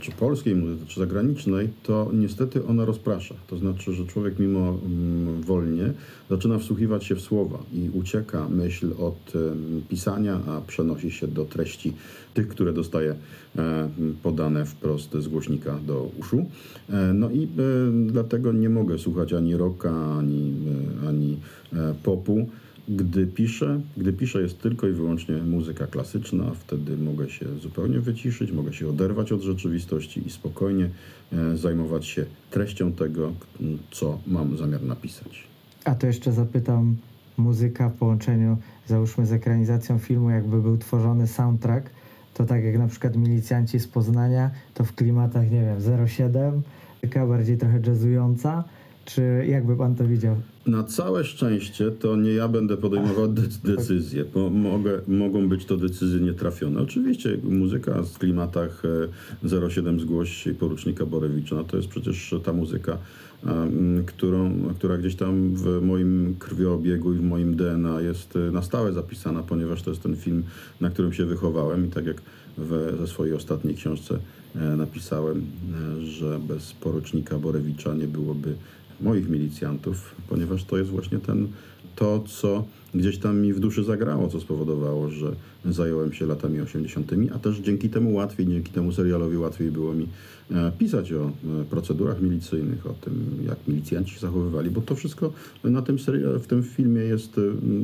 [0.00, 3.34] czy polskiej muzyce, czy zagranicznej, to niestety ona rozprasza.
[3.46, 5.92] To znaczy, że człowiek mimo mm, wolnie
[6.30, 9.32] zaczyna wsłuchiwać się w słowa i ucieka myśl od
[9.88, 11.92] pisania, a przenosi się do treści
[12.34, 13.14] tych, które dostaje
[13.56, 13.88] e,
[14.22, 16.46] podane wprost z głośnika do uszu.
[16.90, 17.48] E, No i e,
[18.06, 20.54] dlatego nie mogę słuchać ani rocka, ani,
[21.04, 21.36] e, ani
[21.72, 22.48] e, popu.
[22.88, 28.52] Gdy piszę, gdy piszę jest tylko i wyłącznie muzyka klasyczna, wtedy mogę się zupełnie wyciszyć,
[28.52, 30.90] mogę się oderwać od rzeczywistości i spokojnie
[31.32, 33.32] e, zajmować się treścią tego,
[33.90, 35.44] co mam zamiar napisać.
[35.84, 36.96] A to jeszcze zapytam,
[37.36, 41.90] muzyka w połączeniu, załóżmy, z ekranizacją filmu, jakby był tworzony soundtrack,
[42.34, 46.62] to tak jak na przykład Milicjanci z Poznania, to w klimatach, nie wiem, 07,
[47.00, 48.64] taka bardziej trochę jazzująca,
[49.04, 50.36] czy jakby pan to widział?
[50.66, 55.76] Na całe szczęście to nie ja będę podejmował de- decyzje, bo mogę, mogą być to
[55.76, 56.80] decyzje nietrafione.
[56.80, 58.82] Oczywiście muzyka w klimatach
[59.44, 62.98] e, 07 Zgłoś i porucznika Borewicza, no to jest przecież ta muzyka,
[64.06, 68.92] którą, która gdzieś tam w moim krwiobiegu i w moim DNA jest e, na stałe
[68.92, 70.42] zapisana, ponieważ to jest ten film,
[70.80, 72.16] na którym się wychowałem i tak jak
[72.58, 74.18] w, ze swojej ostatniej książce
[74.56, 75.46] e, napisałem,
[76.00, 78.54] e, że bez porucznika Borewicza nie byłoby
[79.00, 81.48] moich milicjantów, ponieważ to jest właśnie ten,
[81.96, 85.32] to, co gdzieś tam mi w duszy zagrało, co spowodowało, że
[85.64, 90.08] zająłem się latami 80., a też dzięki temu łatwiej, dzięki temu serialowi łatwiej było mi
[90.50, 91.26] e, pisać o
[91.60, 93.14] e, procedurach milicyjnych, o tym,
[93.46, 95.32] jak milicjanci się zachowywali, bo to wszystko
[95.64, 97.40] na tym seria- w tym filmie jest e,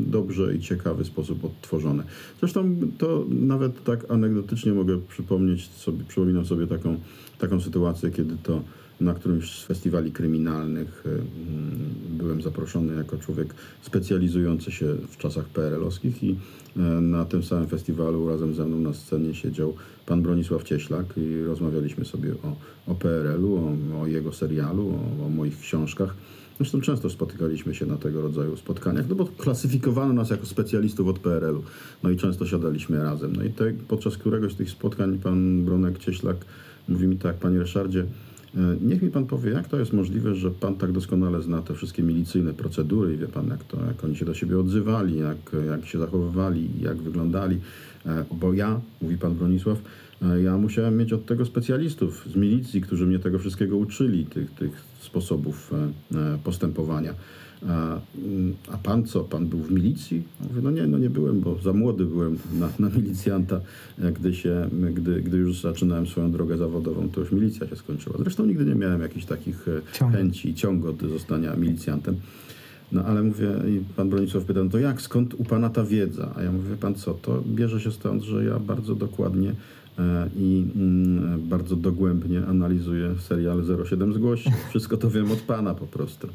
[0.07, 2.03] dobrze i ciekawy sposób odtworzone.
[2.41, 6.97] Zresztą to nawet tak anegdotycznie mogę przypomnieć sobie, przypominam sobie taką,
[7.39, 8.63] taką sytuację, kiedy to
[9.03, 11.25] na którymś z festiwali kryminalnych y, mm,
[12.11, 16.37] byłem zaproszony jako człowiek specjalizujący się w czasach PRL-owskich i
[16.77, 19.75] e, na tym samym festiwalu razem ze mną na scenie siedział
[20.07, 22.57] pan Bronisław Cieślak i rozmawialiśmy sobie o,
[22.93, 26.15] o PRL-u, o, o jego serialu, o, o moich książkach.
[26.57, 31.19] Zresztą często spotykaliśmy się na tego rodzaju spotkaniach, no bo klasyfikowano nas jako specjalistów od
[31.19, 31.63] PRL-u.
[32.03, 33.37] No i często siadaliśmy razem.
[33.37, 36.37] No i te, podczas któregoś z tych spotkań pan Bronek Cieślak
[36.89, 38.07] mówi mi tak, panie Ryszardzie,
[38.81, 42.03] Niech mi pan powie, jak to jest możliwe, że pan tak doskonale zna te wszystkie
[42.03, 45.37] milicyjne procedury i wie pan, jak, to, jak oni się do siebie odzywali, jak,
[45.67, 47.61] jak się zachowywali, jak wyglądali.
[48.07, 49.79] E, Bo ja, mówi pan Bronisław,
[50.23, 54.51] e, ja musiałem mieć od tego specjalistów z milicji, którzy mnie tego wszystkiego uczyli, tych,
[54.51, 55.73] tych sposobów
[56.13, 57.15] e, e, postępowania.
[57.69, 60.23] A, pan co, pan był w milicji?
[60.41, 63.61] Mówię, no nie, no nie byłem, bo za młody byłem na, na milicjanta,
[63.99, 68.17] gdy, się, gdy, gdy już zaczynałem swoją drogę zawodową, to już milicja się skończyła.
[68.19, 69.67] Zresztą nigdy nie miałem jakichś takich
[70.01, 72.17] e, chęci i ciągu od zostania milicjantem.
[72.93, 76.35] No ale mówię, i pan Bronisław pyta, no to jak, skąd u pana ta wiedza?
[76.37, 79.55] A ja mówię, pan co, to bierze się stąd, że ja bardzo dokładnie
[79.99, 84.45] e, i mm, bardzo dogłębnie analizuję serial 07 Zgłoś.
[84.71, 86.29] Wszystko to wiem od pana po prostu.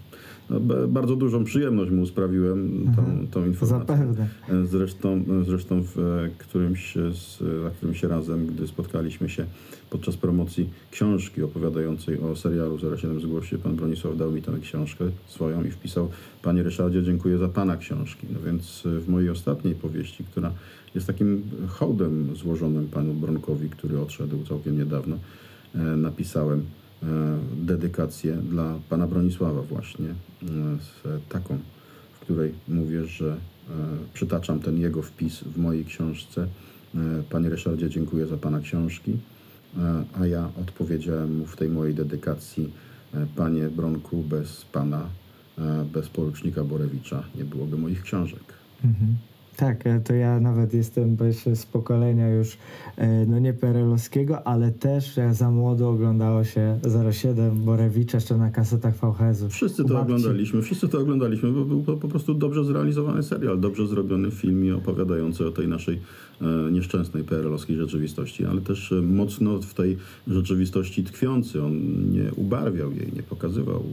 [0.87, 3.97] Bardzo dużą przyjemność mu sprawiłem tą, tą informację.
[3.97, 4.27] Zapewne.
[4.65, 9.45] Zresztą, zresztą w e, którymś z, za którymś razem, gdy spotkaliśmy się
[9.89, 15.63] podczas promocji książki opowiadającej o serialu 07 Zgłoście, pan Bronisław dał mi tę książkę swoją
[15.63, 16.09] i wpisał
[16.41, 18.27] Panie Ryszardzie, dziękuję za Pana książki.
[18.33, 20.51] No więc e, w mojej ostatniej powieści, która
[20.95, 25.17] jest takim hołdem złożonym panu Bronkowi, który odszedł całkiem niedawno,
[25.75, 26.63] e, napisałem
[27.53, 31.57] dedykację dla pana Bronisława właśnie, e, taką
[32.13, 33.37] w której mówię, że e,
[34.13, 36.47] przytaczam ten jego wpis w mojej książce.
[36.95, 39.17] E, Panie Ryszardzie, dziękuję za Pana książki.
[39.77, 42.73] E, a ja odpowiedziałem mu w tej mojej dedykacji,
[43.13, 45.09] e, Panie Bronku, bez Pana,
[45.57, 48.43] e, bez porucznika Borewicza nie byłoby moich książek.
[48.83, 49.17] Mhm.
[49.57, 51.17] Tak, e, to ja nawet jestem
[51.53, 52.57] z pokolenia już,
[52.97, 56.79] e, no nie perelowskiego, ale też jak za młodo oglądało się
[57.11, 59.49] 07 Borewicza jeszcze na kasetach VHS-u.
[59.49, 63.87] Wszyscy to oglądaliśmy, wszyscy to oglądaliśmy, bo był to po prostu dobrze zrealizowany serial, dobrze
[63.87, 65.99] zrobiony film i opowiadający o tej naszej
[66.41, 71.63] e, nieszczęsnej PRL-owskiej rzeczywistości, ale też e, mocno w tej rzeczywistości tkwiący.
[71.63, 71.73] On
[72.11, 73.83] nie ubarwiał jej, nie pokazywał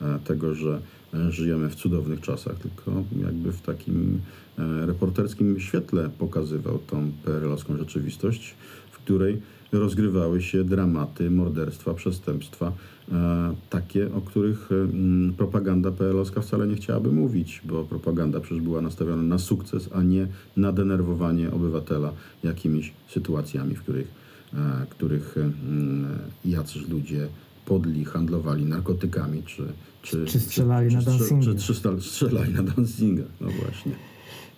[0.00, 0.97] e, e, tego, że e,
[1.28, 4.20] żyjemy w cudownych czasach, tylko jakby w takim
[4.58, 8.54] e, reporterskim świetle pokazywał tą PRL-owską rzeczywistość,
[8.90, 9.42] w której
[9.72, 12.72] rozgrywały się dramaty, morderstwa, przestępstwa,
[13.12, 18.62] e, takie, o których e, mm, propaganda PRL-owska wcale nie chciałaby mówić, bo propaganda przecież
[18.62, 22.12] była nastawiona na sukces, a nie na denerwowanie obywatela
[22.44, 24.08] jakimiś sytuacjami, w których,
[24.54, 27.28] e, których e, mm, jacyś ludzie
[27.66, 29.62] podli, handlowali narkotykami, czy,
[30.02, 31.44] czy, Czy strzelali na czy, czy, dancingu.
[31.44, 33.92] czy, czy stal- strzelali na dancingach, no właśnie.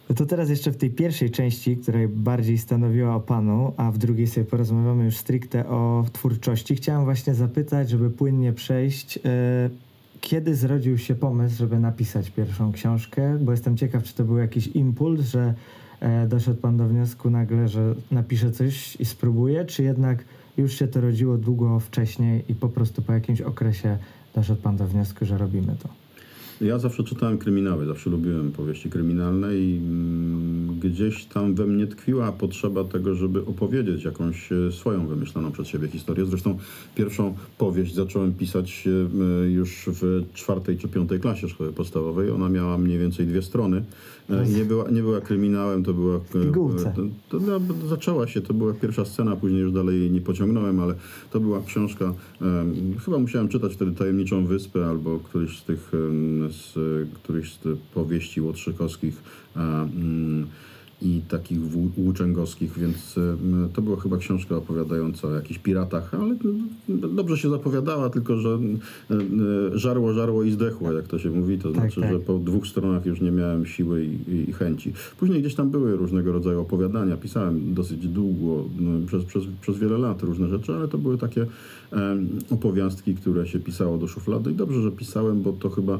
[0.08, 3.98] No to teraz jeszcze w tej pierwszej części, której bardziej stanowiła o panu, a w
[3.98, 9.70] drugiej sobie porozmawiamy już stricte o twórczości, chciałem właśnie zapytać, żeby płynnie przejść, e,
[10.20, 13.38] kiedy zrodził się pomysł, żeby napisać pierwszą książkę?
[13.40, 15.54] Bo jestem ciekaw, czy to był jakiś impuls, że
[16.00, 20.24] e, doszedł pan do wniosku nagle, że napisze coś i spróbuje, czy jednak
[20.56, 23.98] już się to rodziło długo wcześniej i po prostu po jakimś okresie
[24.34, 25.88] doszedł pan do wniosku, że robimy to?
[26.60, 32.32] Ja zawsze czytałem kryminały, zawsze lubiłem powieści kryminalne i mm, gdzieś tam we mnie tkwiła
[32.32, 36.26] potrzeba tego, żeby opowiedzieć jakąś e, swoją wymyśloną przez siebie historię.
[36.26, 36.58] Zresztą
[36.94, 42.30] pierwszą powieść zacząłem pisać e, już w czwartej czy piątej klasie szkoły podstawowej.
[42.30, 43.84] Ona miała mniej więcej dwie strony.
[44.30, 46.16] E, Nie była, nie była kryminałem, to była...
[46.16, 46.92] e, pigułce.
[46.96, 50.80] To, to była, zaczęła się, to była pierwsza scena, później już dalej jej nie pociągnąłem,
[50.80, 50.94] ale
[51.30, 52.04] to była książka,
[52.42, 56.74] em, chyba musiałem czytać wtedy Tajemniczą Wyspę albo któryś z tych, em, z,
[57.14, 57.58] któryś z
[57.94, 59.22] powieści łotrzykowskich
[59.56, 60.46] mm,
[61.02, 63.14] i takich włó- włóczęgowskich, więc
[63.72, 66.36] to była chyba książka opowiadająca o jakichś piratach, ale
[66.88, 68.58] dobrze się zapowiadała, tylko że
[69.74, 72.12] żarło, żarło i zdechło, jak to się mówi, to Tak, znaczy, tak.
[72.12, 74.92] że po dwóch stronach już nie miałem siły i, i, chęci.
[75.18, 79.98] Później gdzieś tam były różnego rodzaju opowiadania, pisałem dosyć długo, no, przez, przez, przez wiele
[79.98, 81.46] lat różne rzeczy, ale to były takie
[82.50, 85.98] opowiastki, które się pisało do szuflady i dobrze, że pisałem, bo to chyba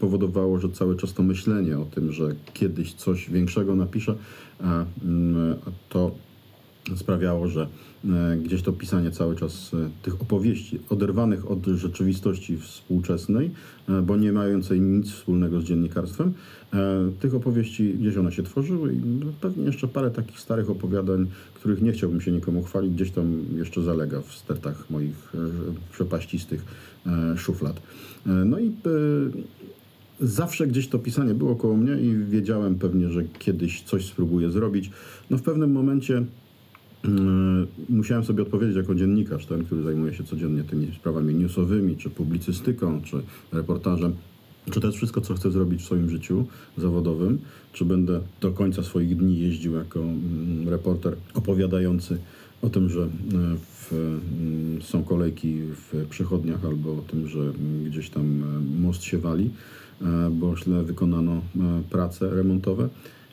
[0.00, 4.09] powodowało, że cały czas to myślenie o tym, że kiedyś coś większego napiszę,
[4.60, 5.54] a, mm,
[5.88, 6.14] to
[6.96, 7.66] sprawiało, że
[8.04, 13.50] e, gdzieś to pisanie cały czas e, tych opowieści oderwanych od rzeczywistości współczesnej,
[13.88, 16.32] e, bo nie mającej nic wspólnego z dziennikarstwem,
[17.20, 21.82] tych opowieści gdzieś one się tworzyły i no, pewnie jeszcze parę takich starych opowiadań, których
[21.82, 25.32] nie chciałbym się nikomu chwalić, gdzieś tam jeszcze zalega w stertach moich
[25.92, 26.64] przepaścistych
[27.36, 27.82] szuflad.
[28.26, 28.72] No i
[30.20, 34.90] zawsze gdzieś to pisanie było koło mnie i wiedziałem pewnie, że kiedyś coś spróbuję zrobić.
[35.30, 36.24] No w pewnym momencie
[37.04, 42.10] mm, musiałem sobie odpowiedzieć jako dziennikarz, ten, który zajmuje się codziennie tymi sprawami newsowymi, czy
[42.10, 44.12] publicystyką, czy reportażem.
[44.70, 46.46] Czy to jest wszystko, co chcę zrobić w swoim życiu
[46.78, 47.38] zawodowym?
[47.72, 52.18] Czy będę do końca swoich dni jeździł jako mm, reporter opowiadający
[52.62, 53.08] o tym, że e,
[53.56, 57.52] w, mm, są kolejki w przychodniach albo o tym, że
[57.84, 59.50] gdzieś tam e, most się wali,
[60.30, 61.40] bo źle wykonano e,
[61.90, 62.88] prace remontowe.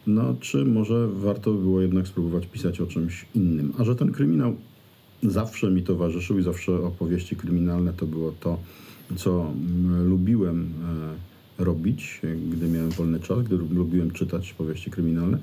[0.07, 3.73] No, czy może warto było jednak spróbować pisać o czymś innym?
[3.77, 4.55] A że ten kryminał
[5.23, 8.57] zawsze mi towarzyszył i zawsze opowieści kryminalne to było to,
[9.15, 10.69] co mm, lubiłem
[11.59, 15.37] e, robić, e, gdy miałem wolny czas, gdy lub- lubiłem czytać powieści kryminalne.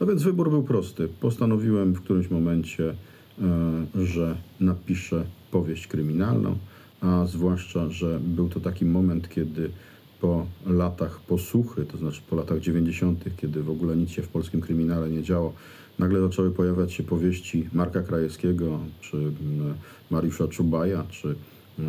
[0.00, 1.08] No więc wybór był prosty.
[1.20, 2.94] Postanowiłem w którymś momencie,
[3.42, 6.56] e, że napiszę powieść kryminalną,
[7.00, 9.70] a zwłaszcza, że był to taki moment, kiedy
[10.20, 14.60] po latach posłuchy, to znaczy po latach 90., kiedy w ogóle nic się w polskim
[14.60, 15.52] kryminale nie działo,
[15.98, 19.74] nagle zaczęły pojawiać się powieści Marka Krajewskiego, czy mm,
[20.10, 21.82] Mariusza Czubaja, czy e,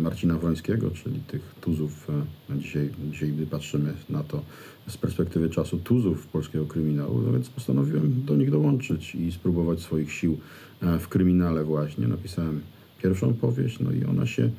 [0.00, 2.06] Marcina Wrońskiego, czyli tych tuzów,
[2.50, 4.42] e, dzisiaj, dzisiaj gdy patrzymy na to
[4.88, 10.12] z perspektywy czasu, tuzów polskiego kryminału, no więc postanowiłem do nich dołączyć i spróbować swoich
[10.12, 10.38] sił
[10.82, 12.08] e, w kryminale właśnie.
[12.08, 12.60] Napisałem
[13.02, 14.50] pierwszą powieść, no i ona się e,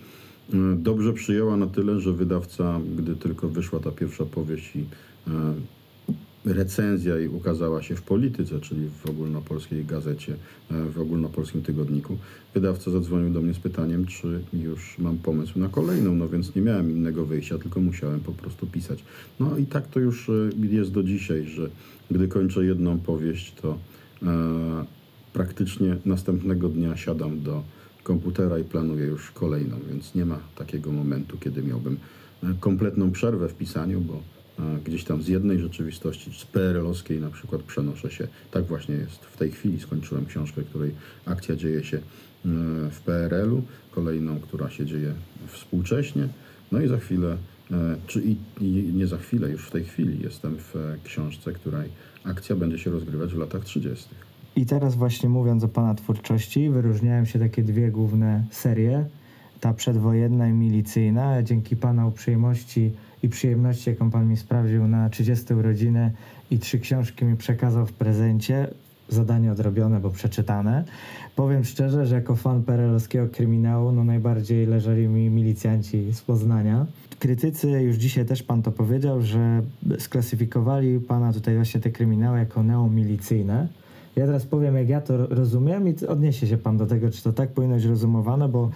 [0.75, 4.85] dobrze przyjęła na tyle, że wydawca, gdy tylko wyszła ta pierwsza powieść i
[5.27, 5.53] e,
[6.53, 10.35] recenzja jej ukazała się w Polityce, czyli w ogólnopolskiej gazecie,
[10.71, 12.17] e, w ogólnopolskim tygodniku,
[12.53, 16.61] wydawca zadzwonił do mnie z pytaniem, czy już mam pomysł na kolejną, no więc nie
[16.61, 19.03] miałem innego wyjścia, tylko musiałem po prostu pisać.
[19.39, 21.69] No i tak to już e, jest do dzisiaj, że
[22.11, 23.77] gdy kończę jedną powieść, to
[25.33, 27.63] praktycznie następnego dnia siadam do
[28.09, 31.97] komputera i planuję już kolejną, więc nie ma takiego momentu, kiedy miałbym
[32.43, 37.29] e, kompletną przerwę w pisaniu, bo e, gdzieś tam z jednej rzeczywistości, z PRL-owskiej na
[37.29, 38.27] przykład przenoszę się.
[38.51, 39.25] Tak właśnie jest.
[39.25, 40.91] W tej chwili skończyłem książkę, której
[41.25, 42.01] akcja dzieje się e,
[42.91, 45.13] w PRL-u, kolejną, która się dzieje
[45.47, 46.27] współcześnie.
[46.71, 47.37] No i za chwilę,
[48.07, 48.35] czy i,
[48.93, 51.89] nie za chwilę, już w tej chwili jestem w książce, której
[52.23, 54.09] akcja będzie się rozgrywać w latach 30.
[54.59, 59.05] I teraz właśnie mówiąc o Pana twórczości, wyróżniają się takie dwie główne serie.
[59.59, 61.43] Ta przedwojenna i milicyjna.
[61.43, 62.91] Dzięki Pana uprzejmości
[63.23, 66.11] i przyjemności, jaką Pan mi sprawdził na 30 urodziny
[66.51, 68.67] i trzy książki mi przekazał w prezencie,
[69.09, 70.83] zadanie odrobione, bo przeczytane.
[71.35, 76.85] Powiem szczerze, że jako fan perelowskiego kryminału, no najbardziej leżeli mi milicjanci z Poznania.
[77.19, 79.61] Krytycy, już dzisiaj też pan to powiedział, że
[79.99, 83.67] sklasyfikowali pana tutaj właśnie te kryminały jako neomilicyjne.
[84.19, 87.23] Ja teraz powiem, jak ja to ro- rozumiem i odniesie się pan do tego, czy
[87.23, 88.69] to tak powinno być rozumowane, bo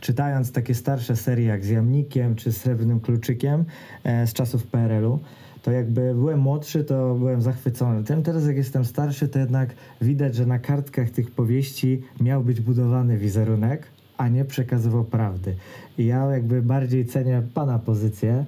[0.00, 3.64] czytając takie starsze serie jak z Jamnikiem czy Srebrnym Kluczykiem
[4.04, 5.18] e, z czasów PRL-u,
[5.62, 8.04] to jakby byłem młodszy, to byłem zachwycony.
[8.04, 12.60] Tym teraz jak jestem starszy, to jednak widać, że na kartkach tych powieści miał być
[12.60, 15.54] budowany wizerunek, a nie przekazywał prawdy.
[15.98, 18.44] I ja jakby bardziej cenię pana pozycję,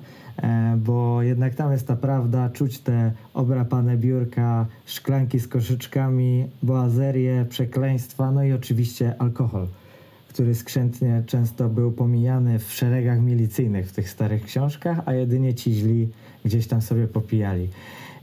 [0.77, 8.33] bo jednak tam jest ta prawda, czuć te obrapane biurka, szklanki z koszyczkami, boazerie, przekleństwa,
[8.33, 9.67] no i oczywiście alkohol
[10.39, 15.73] który skrzętnie często był pomijany w szeregach milicyjnych w tych starych książkach, a jedynie ci
[15.73, 16.09] źli
[16.45, 17.69] gdzieś tam sobie popijali.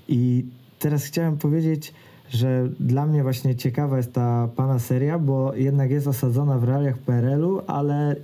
[0.08, 0.46] I
[0.80, 1.94] teraz chciałem powiedzieć,
[2.30, 6.98] że dla mnie właśnie ciekawa jest ta pana seria, bo jednak jest osadzona w realiach
[6.98, 8.16] PRL-u, ale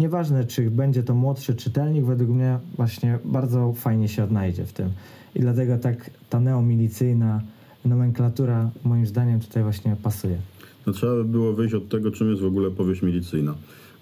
[0.00, 4.90] nieważne, czy będzie to młodszy czytelnik, według mnie właśnie bardzo fajnie się odnajdzie w tym.
[5.34, 7.40] I dlatego tak ta neomilicyjna
[7.84, 10.38] nomenklatura moim zdaniem tutaj właśnie pasuje.
[10.86, 13.54] No, trzeba by było wyjść od tego, czym jest w ogóle powieść milicyjna.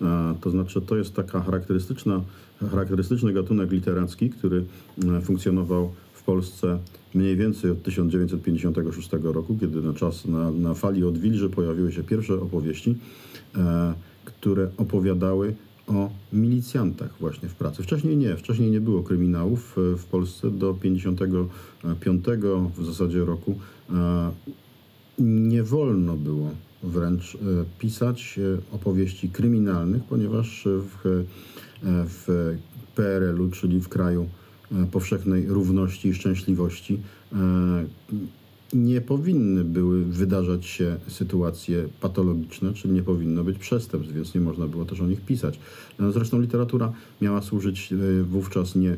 [0.03, 2.21] E, To znaczy, to jest taka charakterystyczna,
[2.71, 4.65] charakterystyczny gatunek literacki, który
[5.19, 6.79] e, funkcjonował w Polsce
[7.15, 12.35] mniej więcej od 1956 roku, kiedy na czas, na, na fali odwilży pojawiły się pierwsze
[12.35, 12.95] opowieści,
[13.57, 13.95] e,
[14.25, 15.55] które opowiadały
[15.89, 17.83] o milicjantach właśnie w pracy.
[17.83, 22.25] Wcześniej nie, wcześniej nie było kryminałów e, w Polsce do 55
[22.77, 23.59] w zasadzie roku.
[23.91, 24.31] e,
[25.19, 26.51] nie wolno było
[26.83, 27.39] wręcz e,
[27.79, 28.41] pisać
[28.73, 31.25] opowieści kryminalnych, ponieważ w,
[31.83, 32.57] w
[32.95, 34.29] PRL-u, czyli w kraju
[34.93, 37.01] powszechnej równości i szczęśliwości,
[38.73, 44.67] nie powinny były wydarzać się sytuacje patologiczne, czyli nie powinno być przestępstw, więc nie można
[44.67, 45.59] było też o nich pisać.
[46.01, 48.97] E, Zresztą literatura miała służyć e, wówczas nie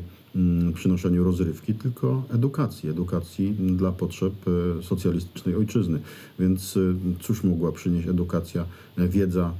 [0.73, 4.33] przynoszeniu rozrywki, tylko edukacji, edukacji dla potrzeb
[4.79, 5.99] e, socjalistycznej ojczyzny.
[6.39, 6.79] Więc e,
[7.19, 8.65] cóż mogła przynieść edukacja,
[8.97, 9.53] e, wiedza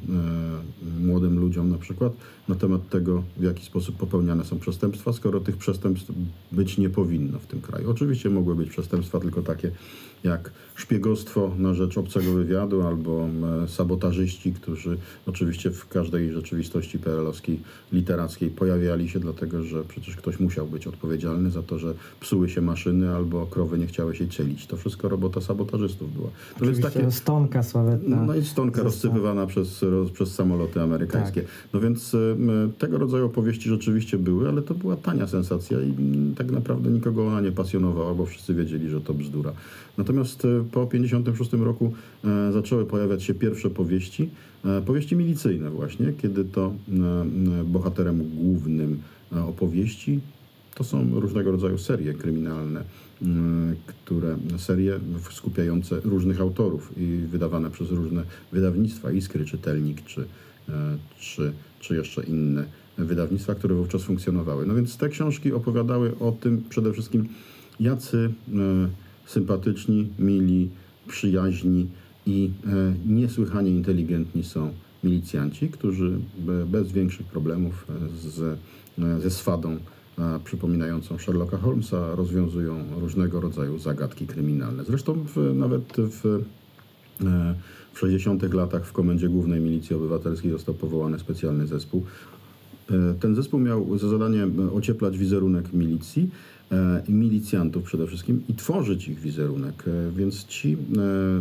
[1.02, 2.14] młodym ludziom na przykład
[2.48, 6.12] na temat tego, w jaki sposób popełniane są przestępstwa, skoro tych przestępstw
[6.52, 7.90] być nie powinno w tym kraju.
[7.90, 9.72] Oczywiście mogły być przestępstwa tylko takie
[10.24, 13.28] jak szpiegostwo na rzecz obcego wywiadu albo
[13.68, 14.98] sabotażyści, którzy
[15.28, 17.60] oczywiście w każdej rzeczywistości PRL-owskiej,
[17.94, 22.62] literackiej pojawiali się, dlatego że przecież ktoś musiał być odpowiedzialny za to, że psuły się
[22.62, 24.68] maszyny albo krowy nie chciały się cielić.
[24.68, 26.30] To wszystko robota sabotażystów była.
[26.60, 28.24] To więc Oczywiście stonka sławetna.
[28.26, 31.44] no i stonka rozsypywana przez, roz, przez samoloty amerykańskie.
[31.74, 32.16] No więc
[32.78, 37.28] tego rodzaju opowieści rzeczywiście były, ale to była tania sensacja i mm, tak naprawdę nikogo
[37.28, 39.54] ona nie pasjonowała, bo wszyscy wiedzieli, że to bzdura.
[39.98, 44.30] Natomiast y, po 56 roku e, zaczęły pojawiać się pierwsze powieści,
[44.66, 49.00] e, powieści milicyjne właśnie, kiedy to e, e, bohaterem głównym
[49.34, 50.20] e, opowieści
[50.76, 52.84] to są różnego rodzaju serie kryminalne,
[53.88, 55.00] które serie
[55.32, 60.22] skupiające różnych autorów i wydawane przez różne wydawnictwa, Iskry, Czytelnik czy,
[60.70, 62.66] e, czy, czy jeszcze inne
[62.98, 64.66] wydawnictwa, które wówczas funkcjonowały.
[64.66, 67.28] No więc te książki opowiadały o tym przede wszystkim,
[67.80, 68.90] jacy e,
[69.32, 70.70] sympatyczni, mili,
[71.08, 71.88] przyjaźni
[72.26, 74.74] i e, niesłychanie inteligentni są
[75.04, 78.60] milicjanci, którzy be- bez większych problemów e, z,
[79.00, 79.78] e, ze swadą
[80.44, 84.84] przypominającą Sherlocka Holmesa rozwiązują różnego rodzaju zagadki kryminalne.
[84.84, 86.44] Zresztą w, nawet w,
[87.94, 92.06] w 60 latach w Komendzie Głównej Milicji Obywatelskiej został powołany specjalny zespół.
[93.20, 96.30] Ten zespół miał za zadanie ocieplać wizerunek milicji
[97.08, 99.84] i milicjantów przede wszystkim i tworzyć ich wizerunek.
[99.88, 100.78] E, Więc ci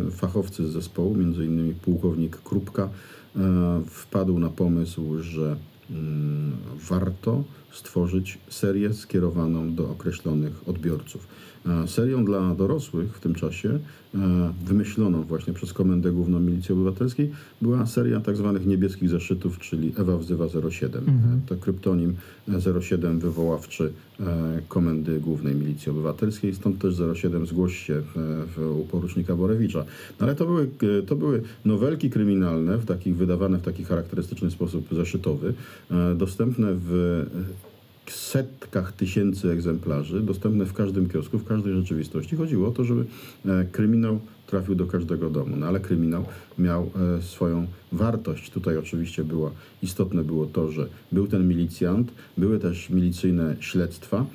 [0.07, 2.89] e, fachowcy z zespołu, między innymi pułkownik Krupka,
[3.35, 5.55] e, wpadł na pomysł, że
[5.89, 6.51] mm,
[6.89, 11.27] warto stworzyć serię skierowaną do określonych odbiorców.
[11.65, 13.79] E, Serią dla dorosłych w tym czasie,
[14.15, 17.31] e, wymyśloną właśnie przez Komendę Główną Milicji Obywatelskiej,
[17.61, 21.03] była seria tak zwanych niebieskich zeszytów, czyli Ewa wzywa 07.
[21.07, 22.15] E, To kryptonim
[22.49, 23.93] e, 07 wywoławczy
[24.67, 29.79] Komendy Głównej Milicji Obywatelskiej, stąd też 07 zgłoś się w, u porucznika Borewicza.
[30.19, 30.69] No ale to były,
[31.07, 35.53] to były nowelki kryminalne, w takich, wydawane w taki charakterystyczny sposób zeszytowy,
[36.15, 37.25] dostępne w
[38.11, 42.35] setkach tysięcy egzemplarzy, dostępne w każdym kiosku, w każdej rzeczywistości.
[42.35, 43.05] Chodziło o to, żeby
[43.45, 46.25] e, kryminał trafił do każdego domu, no ale kryminał
[46.57, 48.49] miał e, swoją wartość.
[48.49, 49.51] Tutaj oczywiście było
[49.83, 54.25] istotne było to, że był ten milicjant, były też milicyjne śledztwa,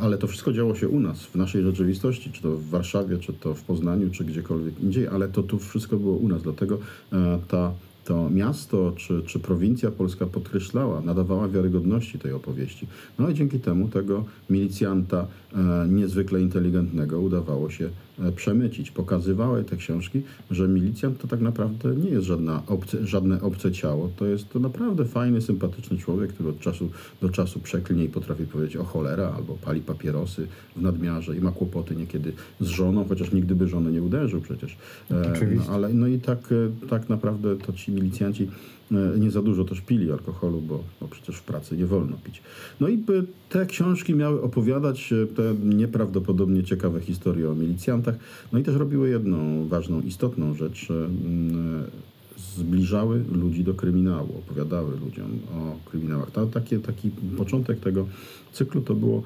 [0.00, 3.32] ale to wszystko działo się u nas, w naszej rzeczywistości, czy to w Warszawie, czy
[3.32, 6.78] to w Poznaniu, czy gdziekolwiek indziej, ale to tu wszystko było u nas, dlatego
[7.12, 7.72] e, ta
[8.04, 12.86] to miasto czy, czy prowincja polska podkreślała, nadawała wiarygodności tej opowieści.
[13.18, 17.90] No i dzięki temu tego milicjanta e, niezwykle inteligentnego udawało się
[18.36, 18.90] przemycić.
[18.90, 24.10] Pokazywały te książki, że milicjant to tak naprawdę nie jest żadna obce, żadne obce ciało.
[24.16, 26.90] To jest to naprawdę fajny, sympatyczny człowiek, który od czasu
[27.20, 30.46] do czasu przeklnie i potrafi powiedzieć o cholera albo pali papierosy
[30.76, 34.76] w nadmiarze i ma kłopoty niekiedy z żoną, chociaż nigdy by żony nie uderzył przecież.
[35.10, 36.38] E, no, ale no i tak,
[36.82, 38.48] e, tak naprawdę to ci milicjanci e,
[39.18, 42.42] nie za dużo też pili alkoholu, bo, bo przecież w pracy nie wolno pić.
[42.80, 42.98] No i e,
[43.48, 48.14] te książki miały opowiadać e, te nieprawdopodobnie ciekawe historie o milicjantach.
[48.52, 50.90] No i też robiły jedną ważną, istotną rzecz.
[50.90, 51.84] e, mm,
[52.56, 56.30] Zbliżały ludzi do kryminału, opowiadały ludziom o kryminałach.
[56.30, 58.06] Ta, takie, taki początek tego
[58.52, 59.22] cyklu to było e,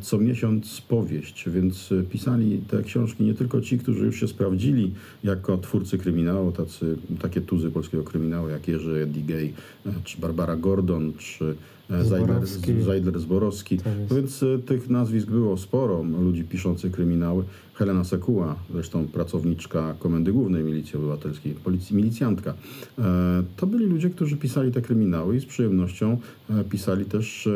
[0.00, 4.92] co miesiąc powieść, więc e, pisali te książki nie tylko ci, którzy już się sprawdzili
[5.24, 9.52] jako twórcy kryminału, tacy, takie tuzy polskiego kryminału, jak Jerzy Edigej,
[9.86, 11.54] e, czy Barbara Gordon, czy e,
[11.90, 12.46] Zajdler.
[12.84, 13.78] Zajdler Zborowski.
[13.78, 13.92] Tak.
[14.10, 17.44] No więc e, tych nazwisk było sporo, ludzi piszących kryminały.
[17.74, 22.54] Helena Sekuła, zresztą pracowniczka Komendy Głównej Milicji Obywatelskiej, policji, milicjantka.
[22.98, 26.18] E, To byli ludzie, którzy pisali te kryminały i z przyjemnością
[26.50, 27.48] e, pisali też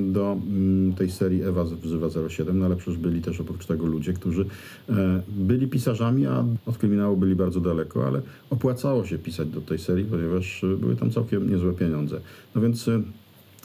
[0.00, 0.36] do
[0.96, 4.44] tej serii Ewa wzywa 07, no ale przecież byli też oprócz tego ludzie, którzy
[5.28, 10.04] byli pisarzami, a od kryminału byli bardzo daleko, ale opłacało się pisać do tej serii,
[10.04, 12.20] ponieważ były tam całkiem niezłe pieniądze.
[12.54, 12.90] No więc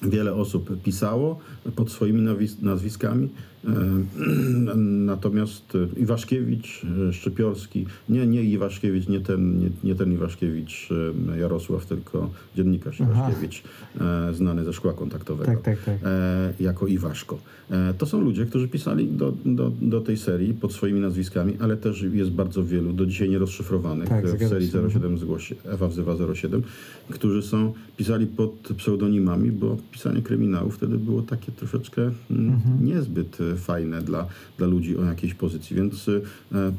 [0.09, 1.39] Wiele osób pisało
[1.75, 2.21] pod swoimi
[2.61, 3.29] nazwiskami,
[5.05, 10.89] natomiast e, Iwaszkiewicz, e, Szczypiorski, nie, nie Iwaszkiewicz, nie ten, nie, nie ten Iwaszkiewicz
[11.33, 13.11] e, Jarosław, tylko dziennikarz Aha.
[13.11, 13.63] Iwaszkiewicz,
[14.01, 15.95] e, znany ze szkła kontaktowego, Tak, tak, tak.
[16.03, 17.37] e, jako Iwaszko.
[17.71, 21.77] E, to są ludzie, którzy pisali do, do, do tej serii pod swoimi nazwiskami, ale
[21.77, 24.89] też jest bardzo wielu, do dzisiaj nierozszyfrowanych Tak, e, w serii się.
[24.89, 26.61] 07 zgłosi, Ewa wzywa 07,
[27.09, 32.01] którzy są, pisali pod pseudonimami, bo pisanie kryminałów wtedy było takie troszeczkę
[32.31, 32.85] mm, Mhm.
[32.85, 34.27] niezbyt e, fajne dla,
[34.57, 36.71] dla ludzi o jakiejś pozycji, więc e,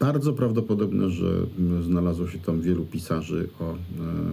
[0.00, 1.26] bardzo prawdopodobne, że
[1.58, 3.76] mm, znalazło się tam wielu pisarzy o e,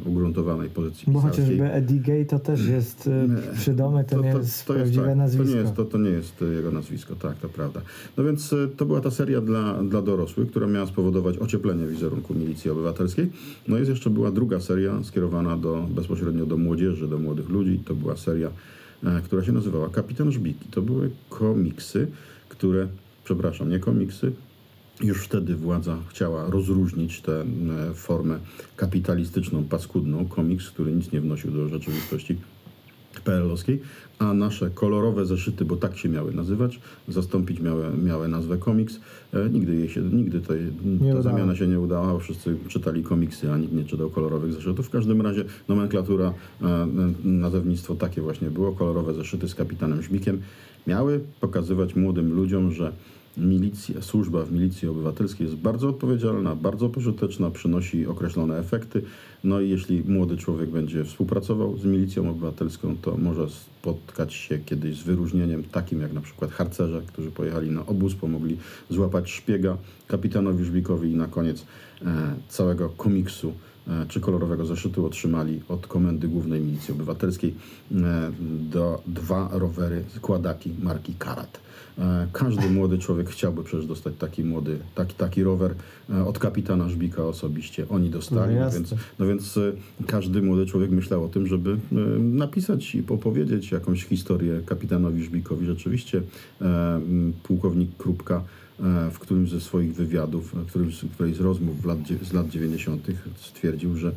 [0.10, 1.78] ugruntowanej pozycji Bo chociażby pisarskiej.
[1.78, 3.10] Eddie Gay to też jest
[3.54, 5.46] e, przydomy, to, nie jest prawdziwe tak, nazwisko.
[5.46, 7.82] To nie jest, to, to nie jest e, jego nazwisko, tak, to prawda.
[8.18, 12.34] No więc e, to była ta seria dla, dla dorosłych, która miała spowodować ocieplenie wizerunku
[12.34, 13.32] milicji obywatelskiej.
[13.68, 17.80] No jest jeszcze była druga seria skierowana do, bezpośrednio do młodzieży, do młodych ludzi.
[17.86, 18.50] To była seria,
[19.24, 20.70] która się nazywała Kapitan Żbiki.
[20.72, 22.08] To były komiksy,
[22.50, 22.88] które,
[23.24, 24.32] przepraszam, nie komiksy,
[25.02, 28.40] już wtedy władza chciała rozróżnić tę e, formę
[28.76, 32.38] kapitalistyczną, paskudną, komiks, który nic nie wnosił do rzeczywistości
[33.22, 33.80] PRL-owskiej,
[34.20, 39.00] a nasze kolorowe zeszyty, bo tak się miały nazywać, zastąpić miały, miały nazwę komiks.
[39.34, 41.22] E, nigdy jej się, nigdy to, ta udało.
[41.22, 44.88] zamiana się nie udała, bo wszyscy czytali komiksy, a nikt nie czytał kolorowych zeszytów.
[44.88, 46.88] W każdym razie nomenklatura, e, e,
[47.24, 50.42] nazewnictwo takie właśnie było, kolorowe zeszyty z kapitanem Żbikiem.
[50.88, 52.92] Miały pokazywać młodym ludziom, że
[53.38, 59.02] milicja, służba w milicji obywatelskiej jest bardzo odpowiedzialna, bardzo pożyteczna, przynosi określone efekty.
[59.44, 64.98] No i jeśli młody człowiek będzie współpracował z milicją obywatelską, to może spotkać się kiedyś
[64.98, 68.58] z wyróżnieniem takim jak na przykład harcerze, którzy pojechali na obóz, pomogli
[68.90, 69.78] złapać szpiega
[70.08, 71.66] kapitanowi Żbikowi i na koniec
[72.02, 73.54] e, całego komiksu
[73.88, 77.56] e, czy kolorowego zeszytu otrzymali od Komendy Głównej Milicji Obywatelskiej
[77.92, 78.32] e,
[78.72, 81.65] do dwa rowery składaki marki Karat.
[82.00, 85.76] E, Każdy młody człowiek chciałby przecież dostać taki młody, taki, taki rower
[86.10, 87.90] e, od kapitana Żbika osobiście.
[87.90, 89.72] Oni dostali, No no więc, no więc e,
[90.08, 91.78] każdy młody człowiek myślał o tym, żeby
[92.20, 95.66] napisać i opowiedzieć jakąś historię kapitanowi Żbikowi.
[95.66, 96.22] Rzeczywiście
[97.44, 98.44] pułkownik Krupka
[99.12, 103.08] w którymś ze swoich wywiadów, w którymś, z którejś z rozmów lat, z lat 90.
[103.36, 104.12] stwierdził, że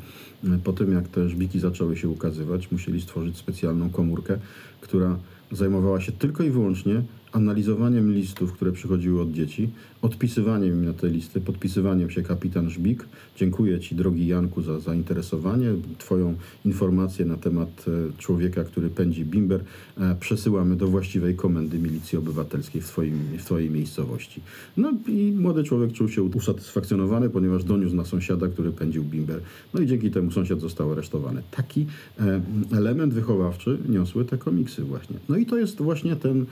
[0.64, 4.38] po tym jak te żbiki zaczęły się ukazywać, musieli stworzyć specjalną komórkę,
[4.80, 5.18] która
[5.52, 7.02] zajmowała się tylko i wyłącznie
[7.32, 9.68] analizowaniem listów, które przychodziły od dzieci,
[10.02, 13.04] odpisywaniem na te listy, podpisywaniem się kapitan Żbik.
[13.36, 15.66] Dziękuję Ci, drogi Janku, za zainteresowanie.
[15.98, 16.34] Twoją
[16.64, 19.60] informację na temat e, człowieka, który pędzi bimber,
[19.96, 24.40] e, przesyłamy do właściwej komendy milicji obywatelskiej w, twoim, w Twojej miejscowości.
[24.76, 29.40] No i młody człowiek czuł się usatysfakcjonowany, ponieważ doniósł na sąsiada, który pędził bimber.
[29.74, 31.42] No i dzięki temu sąsiad został aresztowany.
[31.50, 31.86] Taki
[32.20, 32.40] e,
[32.72, 35.16] element wychowawczy niosły te komiksy właśnie.
[35.28, 36.46] No i to jest właśnie ten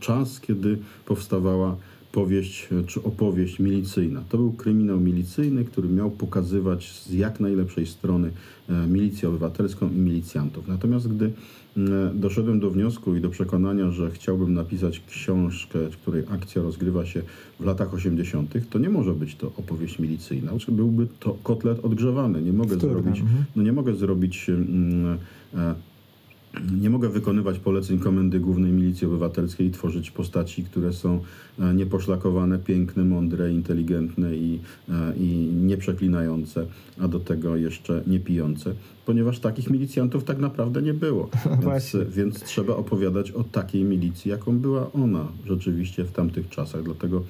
[0.00, 1.76] czas, kiedy powstawała
[2.12, 4.22] powieść czy opowieść milicyjna.
[4.28, 8.30] To był kryminał milicyjny, który miał pokazywać z jak najlepszej strony
[8.68, 10.68] e, milicję obywatelską i milicjantów.
[10.68, 11.32] Natomiast gdy
[12.14, 17.22] doszedłem do wniosku i do przekonania, że chciałbym napisać książkę, w której akcja rozgrywa się
[17.60, 20.50] w latach 80., to nie może być to opowieść milicyjna.
[20.50, 22.42] Znaczy byłby to kotlet odgrzewany.
[22.42, 23.44] Nie mogę zrobić, mhm.
[23.56, 24.50] no nie mogę zrobić
[25.54, 25.74] e,
[26.80, 31.20] nie mogę wykonywać poleceń Komendy Głównej Milicji Obywatelskiej i tworzyć postaci, które są
[31.58, 36.66] e, nieposzlakowane, piękne, mądre, inteligentne i, e, i nieprzeklinające,
[37.00, 38.74] a do tego jeszcze nie pijące,
[39.06, 41.28] ponieważ takich milicjantów tak naprawdę nie było.
[41.64, 46.82] Więc, więc trzeba opowiadać o takiej milicji, jaką była ona rzeczywiście w tamtych czasach.
[46.82, 47.22] Dlatego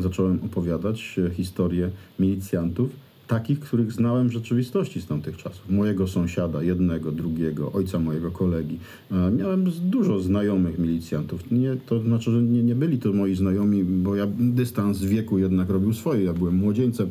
[0.00, 2.90] zacząłem opowiadać e, historię milicjantów,
[3.28, 5.70] takich, których znałem w rzeczywistości z tamtych czasów.
[5.70, 8.78] Mojego sąsiada, jednego, drugiego, ojca mojego kolegi.
[9.12, 11.50] E, Miałem dużo znajomych milicjantów.
[11.50, 15.68] Nie, to znaczy, że nie, nie byli to moi znajomi, bo ja dystans wieku jednak
[15.68, 16.24] robił swoje.
[16.24, 17.10] Ja byłem młodzieńcem,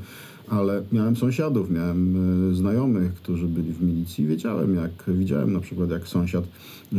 [0.50, 2.16] ale miałem sąsiadów, miałem
[2.52, 4.26] e, znajomych, którzy byli w milicji.
[4.26, 6.98] Wiedziałem, jak widziałem na przykład, jak sąsiad, e,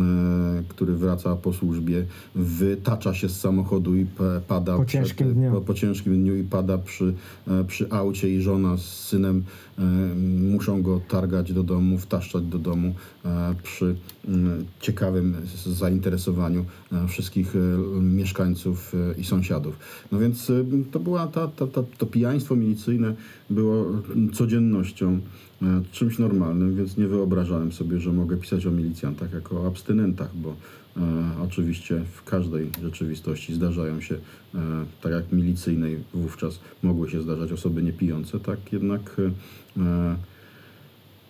[0.68, 4.06] który wraca po służbie, wytacza się z samochodu i
[4.48, 5.52] pada Po ciężkim dniu.
[5.52, 7.14] Po, po ciężkim dniu i pada przy,
[7.48, 9.44] e, przy aucie i żona z synem
[10.52, 13.96] muszą go targać do domu, wtaszczać do domu e, przy
[14.28, 17.58] mm, ciekawym zainteresowaniu e, wszystkich e,
[18.00, 19.78] mieszkańców e, i sąsiadów.
[20.12, 23.14] No więc e, to była ta, ta, ta, to pijaństwo milicyjne
[23.50, 25.20] było mm, codziennością,
[25.62, 30.36] e, czymś normalnym, więc nie wyobrażałem sobie, że mogę pisać o milicjantach jako o abstynentach,
[30.36, 30.54] bo e,
[31.44, 34.58] oczywiście w każdej rzeczywistości zdarzają się, e,
[35.02, 39.16] tak jak milicyjnej wówczas mogły się zdarzać osoby niepijące, tak jednak
[39.76, 40.16] e,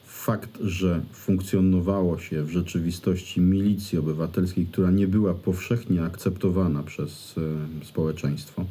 [0.05, 7.35] fakt, że funkcjonowało się w rzeczywistości milicji obywatelskiej, która nie była powszechnie akceptowana przez
[7.83, 8.65] e, społeczeństwo,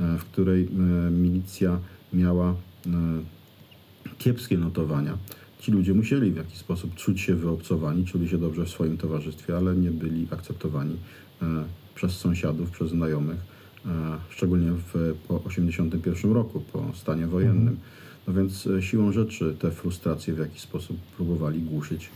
[0.00, 1.78] e, w której e, milicja
[2.12, 2.54] miała e,
[4.18, 5.18] kiepskie notowania.
[5.66, 9.56] Ci ludzie musieli w jakiś sposób czuć się wyobcowani, czuli się dobrze w swoim towarzystwie,
[9.56, 10.96] ale nie byli akceptowani
[11.42, 11.46] e,
[11.94, 13.36] przez sąsiadów, przez znajomych,
[13.86, 13.90] e,
[14.30, 17.76] szczególnie w, po 1981 roku, po stanie wojennym.
[18.28, 22.10] No więc e, siłą rzeczy te frustracje w jakiś sposób próbowali głuszyć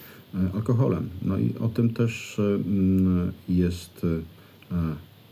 [0.55, 1.09] alkoholem.
[1.23, 4.07] No i o tym też mm, jest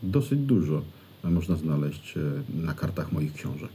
[0.03, 0.81] dosyć dużo
[1.23, 2.15] można znaleźć
[2.63, 3.71] na kartach moich książek.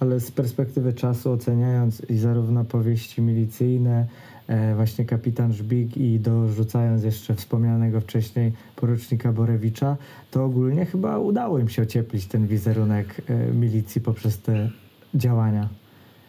[0.00, 4.06] Ale z perspektywy czasu oceniając i zarówno powieści milicyjne,
[4.46, 9.96] e, właśnie kapitan Żbik i dorzucając jeszcze wspomnianego wcześniej porucznika Borewicza,
[10.30, 14.70] to ogólnie chyba udało im się ocieplić ten wizerunek e, milicji poprzez te
[15.14, 15.68] działania.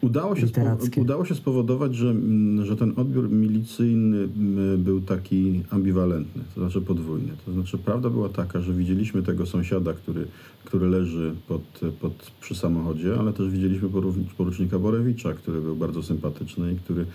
[0.02, 0.60] Udało się, spo,
[0.96, 6.80] udało się spowodować, że, mm, że ten odbiór milicyjny mm, był taki ambiwalentny, to znaczy
[6.80, 7.32] podwójny.
[7.46, 10.26] To znaczy prawda była taka, że widzieliśmy tego sąsiada, który,
[10.64, 11.62] który leży pod,
[12.00, 13.88] pod, przy samochodzie, ale też widzieliśmy
[14.36, 17.06] porucznika Borewicza, który był bardzo sympatyczny i który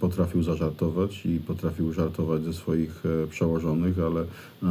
[0.00, 4.24] potrafił zażartować i potrafił żartować ze swoich e, przełożonych, ale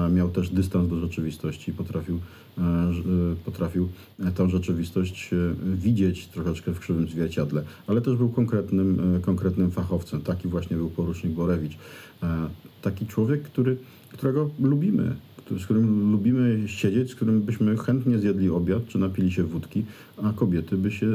[0.08, 2.20] e, miał też dystans do rzeczywistości, potrafił,
[2.58, 2.64] e, e,
[3.46, 5.38] potrafił e, tę rzeczywistość e,
[5.76, 10.22] widzieć troszeczkę w krzywym zwierciadle, ale też był konkretnym, e, konkretnym fachowcem.
[10.22, 11.78] Taki właśnie był porucznik Borewicz.
[12.24, 12.50] E,
[12.82, 13.78] Taki człowiek, który,
[14.14, 15.16] którego lubimy,
[15.60, 19.86] z którym lubimy siedzieć, z którym byśmy chętnie zjedli obiad, czy napili się wódki,
[20.24, 21.08] a kobiety by się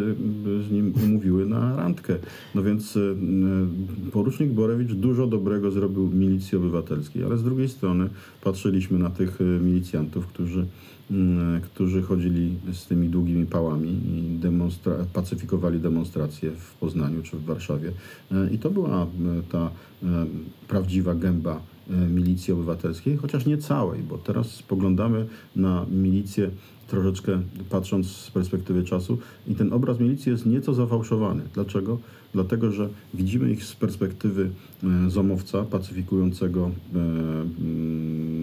[0.68, 2.16] z nim umówiły na randkę.
[2.54, 8.08] No więc e, e, porucznik Borewicz dużo dobrego zrobił milicji obywatelskiej, ale z drugiej strony
[8.44, 10.66] patrzyliśmy na tych e, milicjantów, którzy,
[11.10, 17.44] mm, którzy chodzili z tymi długimi pałami i demonstra- pacyfikowali demonstracje w Poznaniu czy w
[17.44, 17.92] Warszawie.
[18.32, 19.06] E, I to była e,
[19.52, 19.70] ta
[20.02, 20.26] e,
[20.68, 25.26] prawdziwa gęba e, milicji obywatelskiej, chociaż nie całej, bo teraz spoglądamy
[25.56, 26.50] na milicję
[26.88, 31.42] troszeczkę patrząc z perspektywy czasu i ten obraz milicji jest nieco zafałszowany.
[31.54, 31.98] Dlaczego?
[32.34, 34.50] Dlatego, że widzimy ich z perspektywy
[34.84, 36.98] e, zomowca pacyfikującego e,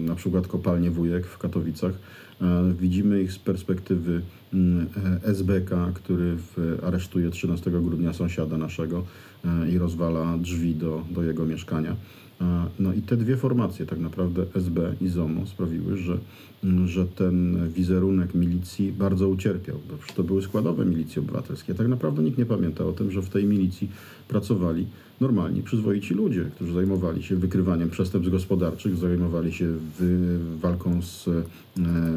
[0.06, 1.92] na przykład kopalnię Wujek w Katowicach.
[2.42, 4.22] E, Widzimy ich z perspektywy
[4.54, 4.56] e,
[5.24, 6.36] SBK, który
[6.82, 9.04] aresztuje 13 grudnia sąsiada naszego
[9.44, 11.96] e, i rozwala drzwi do, do jego mieszkania.
[12.78, 16.18] No i te dwie formacje, tak naprawdę SB i ZOMO, sprawiły, że,
[16.64, 19.76] mm, że ten wizerunek milicji bardzo ucierpiał.
[20.16, 21.74] To były składowe milicji obywatelskie.
[21.74, 23.90] Tak naprawdę nikt nie pamięta o tym, że w tej milicji
[24.28, 24.86] pracowali
[25.20, 29.74] normalni, przyzwoici ludzie, którzy zajmowali się wykrywaniem przestępstw gospodarczych, zajmowali się
[30.62, 31.42] walką z, e,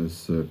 [0.09, 0.47] z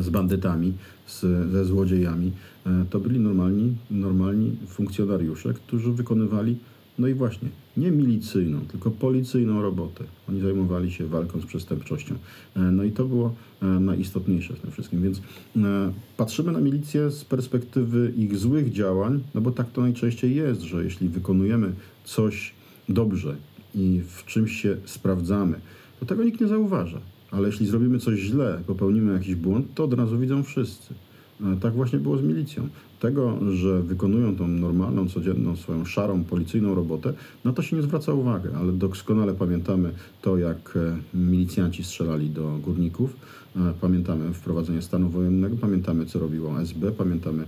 [0.00, 0.72] z bandytami,
[1.06, 1.20] z,
[1.52, 2.32] ze złodziejami.
[2.66, 6.56] E, To byli normalni, normalni funkcjonariusze, którzy wykonywali,
[6.98, 10.04] no i właśnie, nie milicyjną, tylko policyjną robotę.
[10.28, 12.14] Oni zajmowali się walką z przestępczością.
[12.56, 15.02] E, No i to było e, najistotniejsze w tym wszystkim.
[15.02, 15.18] Więc
[15.56, 20.60] e, patrzymy na milicję z perspektywy ich złych działań, no bo tak to najczęściej jest,
[20.60, 21.72] że jeśli wykonujemy
[22.04, 22.54] coś
[22.88, 23.36] dobrze
[23.74, 25.60] i w czymś się sprawdzamy,
[26.00, 27.00] to tego nikt nie zauważa.
[27.30, 30.94] Ale jeśli zrobimy coś źle, popełnimy jakiś błąd, to od razu widzą wszyscy.
[31.40, 32.68] E, Tak właśnie było z milicją.
[33.00, 37.12] Tego, że wykonują tą normalną, codzienną, swoją szarą, policyjną robotę,
[37.44, 42.58] na to się nie zwraca uwagi, ale doskonale pamiętamy to, jak e, milicjanci strzelali do
[42.58, 43.16] górników,
[43.56, 47.46] e, pamiętamy wprowadzenie stanu wojennego, pamiętamy, co robiło SB, pamiętamy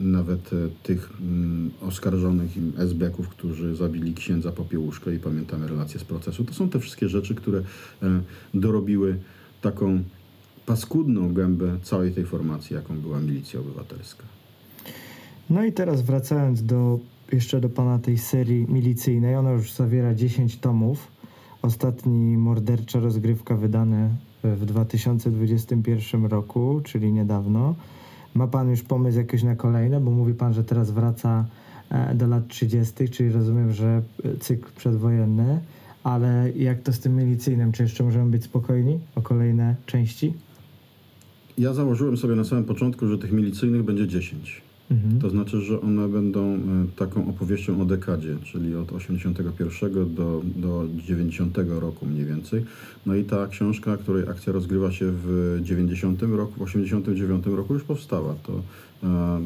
[0.00, 0.50] nawet
[0.82, 6.44] tych mm, oskarżonych im SB-ków, którzy zabili księdza Popiełuszkę i pamiętamy relacje z procesu.
[6.44, 7.62] To są te wszystkie rzeczy, które
[8.54, 9.18] dorobiły
[9.62, 10.02] taką
[10.70, 14.22] paskudną gębę całej tej formacji, jaką była milicja obywatelska.
[15.50, 16.98] No i teraz wracając do
[17.32, 21.08] jeszcze do pana tej serii milicyjnej, ona już zawiera 10 tomów.
[21.62, 24.10] Ostatni mordercza rozgrywka wydany
[24.44, 27.74] w 2021 roku, czyli niedawno.
[28.34, 31.44] Ma pan już pomysł jakiś na kolejne, bo mówi pan, że teraz wraca
[31.90, 34.02] e, do lat 30., czyli rozumiem, że
[34.40, 35.60] cykl przedwojenny,
[36.04, 37.72] ale jak to z tym milicyjnym?
[37.72, 40.34] Czy jeszcze możemy być spokojni o kolejne części?
[41.58, 44.62] Ja założyłem sobie na samym początku, że tych milicyjnych będzie 10.
[44.90, 45.20] Mhm.
[45.20, 46.58] To znaczy, że one będą e,
[46.96, 52.64] taką opowieścią o dekadzie, czyli od 81 do, do 90 roku mniej więcej.
[53.06, 57.82] No i ta książka, której akcja rozgrywa się w 90 roku, w 89 roku już
[57.82, 58.34] powstała.
[58.42, 58.62] To,
[59.02, 59.40] e,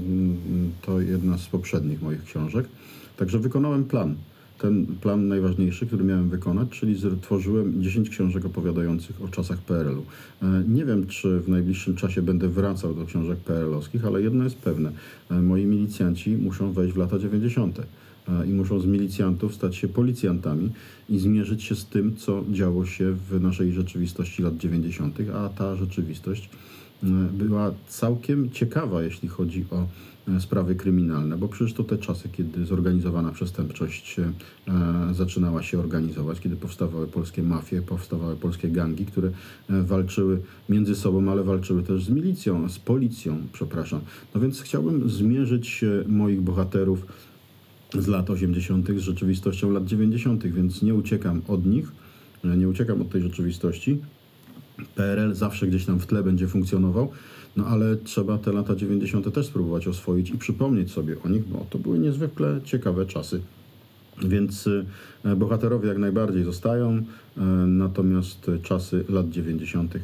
[0.82, 2.66] to jedna z poprzednich moich książek.
[3.16, 4.14] Także wykonałem plan.
[4.58, 10.02] Ten plan najważniejszy, który miałem wykonać, czyli stworzyłem 10 książek opowiadających o czasach PRL-u.
[10.42, 14.56] E, Nie wiem, czy w najbliższym czasie będę wracał do książek PRL-owskich, ale jedno jest
[14.56, 14.92] pewne.
[15.30, 17.78] E, Moi milicjanci muszą wejść w lata 90.
[18.28, 20.70] e, i muszą z milicjantów stać się policjantami
[21.08, 25.76] i zmierzyć się z tym, co działo się w naszej rzeczywistości lat 90., a ta
[25.76, 26.50] rzeczywistość
[27.32, 29.86] była całkiem ciekawa, jeśli chodzi o
[30.28, 34.32] e, sprawy kryminalne, bo przecież to te czasy, kiedy zorganizowana przestępczość e,
[35.14, 41.30] zaczynała się organizować, kiedy powstawały polskie mafie, powstawały polskie gangi, które e, walczyły między sobą,
[41.30, 44.00] ale walczyły też z milicją, z policją, przepraszam.
[44.34, 47.06] No więc chciałbym zmierzyć e, moich bohaterów
[47.98, 48.88] z lat 80.
[48.88, 51.92] z rzeczywistością lat 90., więc nie uciekam od nich,
[52.44, 53.98] e, nie uciekam od tej rzeczywistości.
[54.94, 57.10] PRL zawsze gdzieś tam w tle będzie funkcjonował,
[57.56, 59.34] no ale trzeba te lata 90.
[59.34, 63.40] też spróbować oswoić i przypomnieć sobie o nich, bo to były niezwykle ciekawe czasy.
[64.22, 64.68] Więc
[65.24, 67.02] e, bohaterowie jak najbardziej zostają,
[67.36, 69.94] e, natomiast czasy lat 90.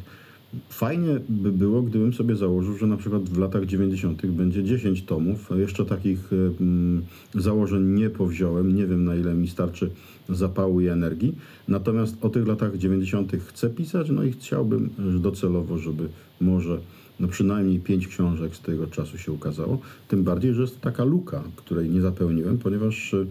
[0.69, 4.25] Fajnie by było, gdybym sobie założył, że na przykład w latach 90.
[4.25, 5.49] będzie 10 tomów.
[5.57, 9.89] Jeszcze takich e, mm, założeń nie powziąłem, nie wiem na ile mi starczy
[10.29, 11.35] zapału i energii.
[11.67, 13.31] Natomiast o tych latach 90.
[13.47, 16.09] chcę pisać, no i chciałbym e, docelowo, żeby
[16.41, 16.79] może
[17.19, 19.79] no przynajmniej pięć książek z tego czasu się ukazało.
[20.07, 23.25] Tym bardziej, że jest taka luka, której nie zapełniłem, ponieważ e,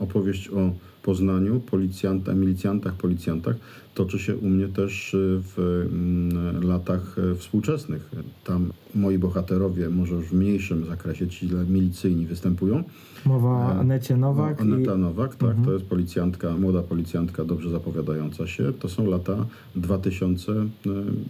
[0.00, 3.56] opowieść o Poznaniu, policjanta, milicjantach, policjantach
[3.94, 8.10] toczy się u mnie też e, w mm, latach e, współczesnych.
[8.44, 12.84] Tam moi bohaterowie, może już w mniejszym zakresie, ci milicyjni występują.
[13.24, 14.98] Mowa o Anecie Nowak No, Aneta i...
[14.98, 18.72] Nowak, tak, to jest policjantka, młoda policjantka, dobrze zapowiadająca się.
[18.72, 20.66] To są lata 2000, e,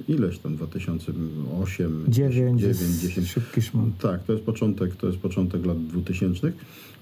[0.08, 3.28] ileś tam, 2008, 9, 9 jest 10.
[3.28, 3.92] szybki szmon.
[4.00, 6.52] Tak, to jest początek, to jest początek lat 2000.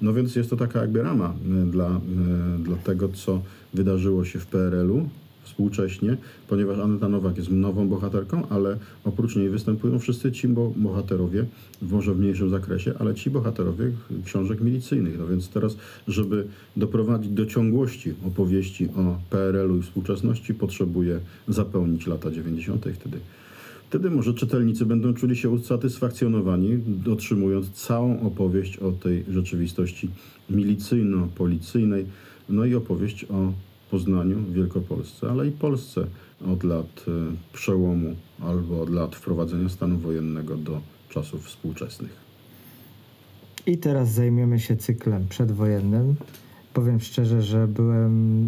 [0.02, 2.00] No więc jest to taka jakby rama e, dla, e,
[2.58, 3.42] dla tego, co
[3.74, 5.08] wydarzyło się w PRL-u
[5.50, 6.16] współcześnie,
[6.48, 11.44] ponieważ Aneta Nowak jest nową bohaterką, ale oprócz niej występują wszyscy ci bo- bohaterowie,
[11.82, 13.90] może w mniejszym zakresie, ale ci bohaterowie
[14.24, 15.18] książek milicyjnych.
[15.18, 15.76] No więc teraz,
[16.08, 16.46] żeby
[16.76, 22.84] doprowadzić do ciągłości opowieści o PRL-u i współczesności, potrzebuję zapełnić lata 90.
[22.94, 23.18] wtedy.
[23.88, 26.78] Wtedy może czytelnicy będą czuli się usatysfakcjonowani,
[27.12, 30.10] otrzymując całą opowieść o tej rzeczywistości
[30.50, 32.04] milicyjno-policyjnej,
[32.48, 33.52] no i opowieść o
[33.90, 36.06] Poznaniu, Wielkopolsce, ale i Polsce
[36.52, 37.10] od lat e,
[37.52, 42.30] przełomu albo od lat wprowadzenia stanu wojennego do czasów współczesnych.
[43.66, 46.16] I teraz zajmiemy się cyklem przedwojennym.
[46.74, 48.44] Powiem szczerze, że byłem,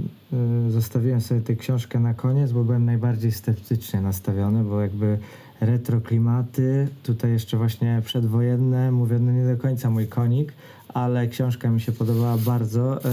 [0.69, 5.19] y, zostawiłem sobie tę książkę na koniec, bo byłem najbardziej sceptycznie nastawiony, bo jakby
[5.61, 10.53] retro klimaty, tutaj jeszcze właśnie przedwojenne, mówię, no nie do końca mój konik,
[10.95, 12.99] ale książka mi się podobała bardzo.
[12.99, 13.09] Y,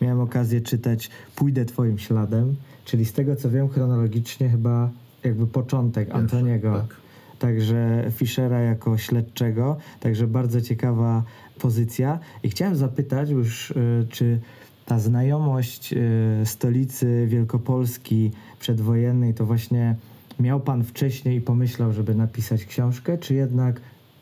[0.00, 4.90] miałem okazję czytać Pójdę twoim śladem, czyli z tego co wiem chronologicznie chyba
[5.24, 6.96] jakby początek Antoniego tak.
[7.38, 11.22] także Fischera jako śledczego, także bardzo ciekawa
[11.58, 12.18] pozycja.
[12.42, 14.40] I chciałem zapytać już, y, czy
[14.86, 19.96] ta znajomość y, stolicy Wielkopolski przedwojennej to właśnie
[20.40, 23.80] miał pan wcześniej i pomyślał, żeby napisać książkę, czy jednak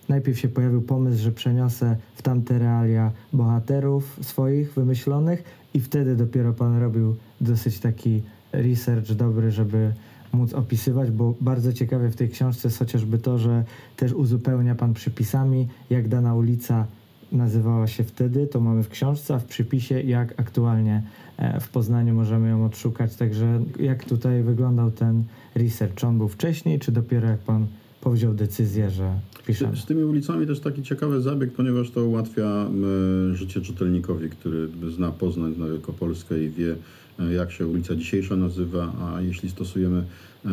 [0.08, 5.44] najpierw się pojawił pomysł, że przeniosę w tamte realia bohaterów swoich wymyślonych
[5.74, 9.92] i wtedy dopiero pan robił dosyć taki research dobry, żeby
[10.32, 13.64] móc opisywać, bo bardzo ciekawe w tej książce jest chociażby to, że
[13.96, 16.86] też uzupełnia pan przypisami, jak dana ulica
[17.32, 21.02] nazywała się wtedy, to mamy w książce, a w przypisie jak aktualnie
[21.36, 23.16] e, w Poznaniu możemy ją odszukać.
[23.16, 25.94] Także jak tutaj wyglądał ten research?
[25.94, 27.66] Czy on był wcześniej, czy dopiero jak pan
[28.00, 29.76] powziął decyzję, że piszemy?
[29.76, 35.10] Z tymi ulicami też taki ciekawy zabieg, ponieważ to ułatwia e, życie czytelnikowi, który zna
[35.10, 36.76] Poznań, zna Wielkopolskę i wie,
[37.18, 40.04] e, jak się ulica dzisiejsza nazywa, a jeśli stosujemy
[40.44, 40.48] e,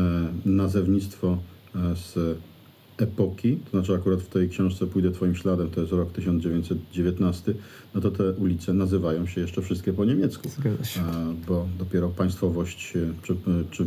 [0.46, 1.38] nazewnictwo
[1.96, 2.38] z
[2.98, 7.54] epoki, to znaczy akurat w tej książce Pójdę Twoim śladem, to jest rok 1919,
[7.96, 10.50] no to te ulice nazywają się jeszcze wszystkie po niemiecku.
[11.48, 12.92] Bo dopiero państwowość
[13.24, 13.36] czy,
[13.72, 13.86] czy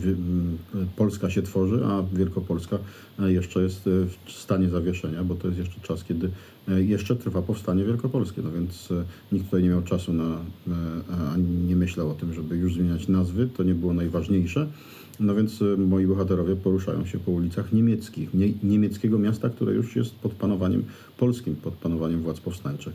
[0.96, 2.78] Polska się tworzy, a Wielkopolska
[3.18, 3.90] e, jeszcze jest e,
[4.26, 6.30] w stanie zawieszenia, bo to jest jeszcze czas, kiedy
[6.68, 8.42] e, jeszcze trwa powstanie wielkopolskie.
[8.42, 8.88] No więc
[9.32, 10.38] nikt tutaj nie miał czasu na,
[11.34, 14.66] ani nie myślał o tym, żeby już zmieniać nazwy, to nie było najważniejsze.
[15.20, 19.96] No więc e, moi bohaterowie poruszają się po ulicach niemieckich, nie, niemieckiego miasta, które już
[19.96, 20.84] jest pod panowaniem
[21.18, 22.94] polskim, pod panowaniem władz powstańczych.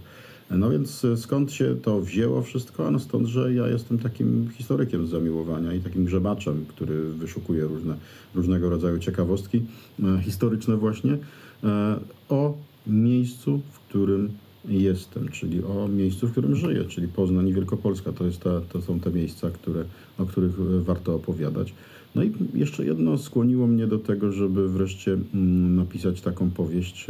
[0.52, 2.92] No więc e, skąd się to wzięło wszystko?
[2.92, 7.96] No stąd, że ja jestem takim historykiem z zamiłowania i takim grzebaczem, który wyszukuje różne,
[8.36, 9.62] różnego rodzaju ciekawostki
[10.04, 11.18] e, historyczne właśnie
[11.64, 12.00] e,
[12.30, 12.58] o
[12.88, 14.30] miejscu, w którym
[14.66, 18.12] jestem, czyli o miejscu, w którym żyję, czyli Poznań i Wielkopolska.
[18.12, 19.86] To, jest ta, to są te miejsca, które,
[20.18, 21.74] o których e, warto opowiadać.
[22.16, 27.08] No i jeszcze jedno skłoniło mnie do tego, żeby wreszcie mm, napisać taką powieść.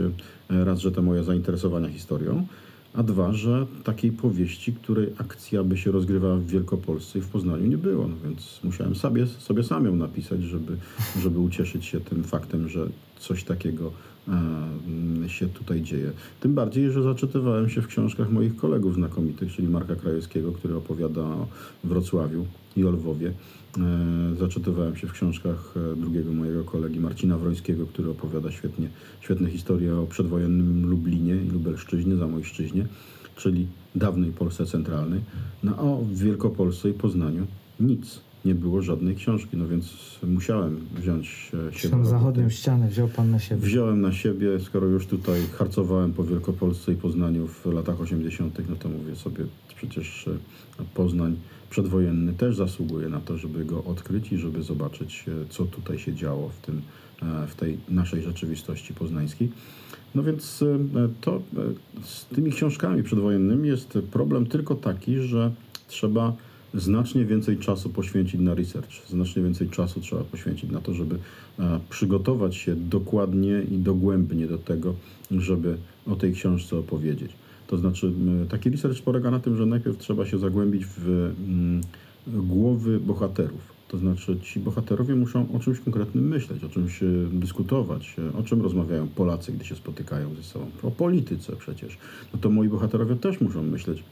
[0.49, 2.45] e, Raz, że to moje zainteresowania historią,
[2.93, 7.66] a dwa, że takiej powieści, której akcja by się rozgrywała w Wielkopolsce i w Poznaniu
[7.66, 8.08] nie było.
[8.08, 10.78] No więc musiałem sobie, sobie sam ją napisać, żeby,
[11.22, 12.88] żeby ucieszyć się tym faktem, że
[13.20, 13.91] coś takiego
[14.28, 16.12] e, mm, się tutaj dzieje.
[16.39, 21.22] Tym bardziej, że zaczytywałem się w książkach moich kolegów znakomitych, czyli Marka Krajewskiego, który opowiada
[21.22, 21.47] o
[21.84, 22.45] Wrocławiu
[22.78, 23.34] i o Lwowie.
[23.78, 28.89] E, Zaczytywałem się w książkach e, drugiego mojego kolegi Marcina Wrońskiego, który opowiada świetnie,
[29.21, 32.88] świetne historie o przedwojennym Lublinie i Lubelszczyźnie, Zamojszczyźnie,
[33.36, 35.21] czyli dawnej Polsce centralnej.
[35.63, 37.47] No a o Wielkopolsce i Poznaniu
[37.80, 38.19] nic.
[38.45, 39.93] Nie było żadnej książki, no więc
[40.24, 43.61] musiałem wziąć e, się do Tą zachodnią ścianę wziął pan na siebie.
[43.61, 48.76] Wziąłem na siebie, skoro już tutaj harcowałem po Wielkopolsce i Poznaniu w latach 80., no
[48.76, 49.45] to mówię sobie,
[49.76, 51.36] przecież e, Poznań
[51.74, 56.13] przedwojenny też zasługuje na to, żeby go odkryć i żeby zobaczyć, e, co tutaj się
[56.15, 56.82] działo w, tym,
[57.21, 59.51] e, w tej naszej rzeczywistości poznańskiej.
[60.15, 61.41] No więc e, to
[62.03, 65.51] z tymi książkami przedwojennymi jest problem tylko taki, że
[65.88, 66.36] trzeba
[66.74, 71.17] znacznie więcej czasu poświęcić na research, znacznie więcej czasu trzeba poświęcić na to, żeby
[71.89, 74.95] przygotować się dokładnie i dogłębnie do tego,
[75.32, 77.32] żeby o tej książce opowiedzieć.
[77.74, 78.13] To znaczy,
[78.49, 81.07] taki research polega na tym, że najpierw trzeba się zagłębić w
[81.47, 81.82] mm,
[82.28, 83.74] głowy bohaterów.
[83.88, 88.43] To znaczy, ci bohaterowie muszą o czymś konkretnym myśleć, o czymś e, dyskutować, e, o
[88.43, 90.65] czym rozmawiają Polacy, gdy się spotykają ze sobą.
[90.84, 91.97] O polityce przecież.
[92.34, 94.03] No to moi bohaterowie też muszą myśleć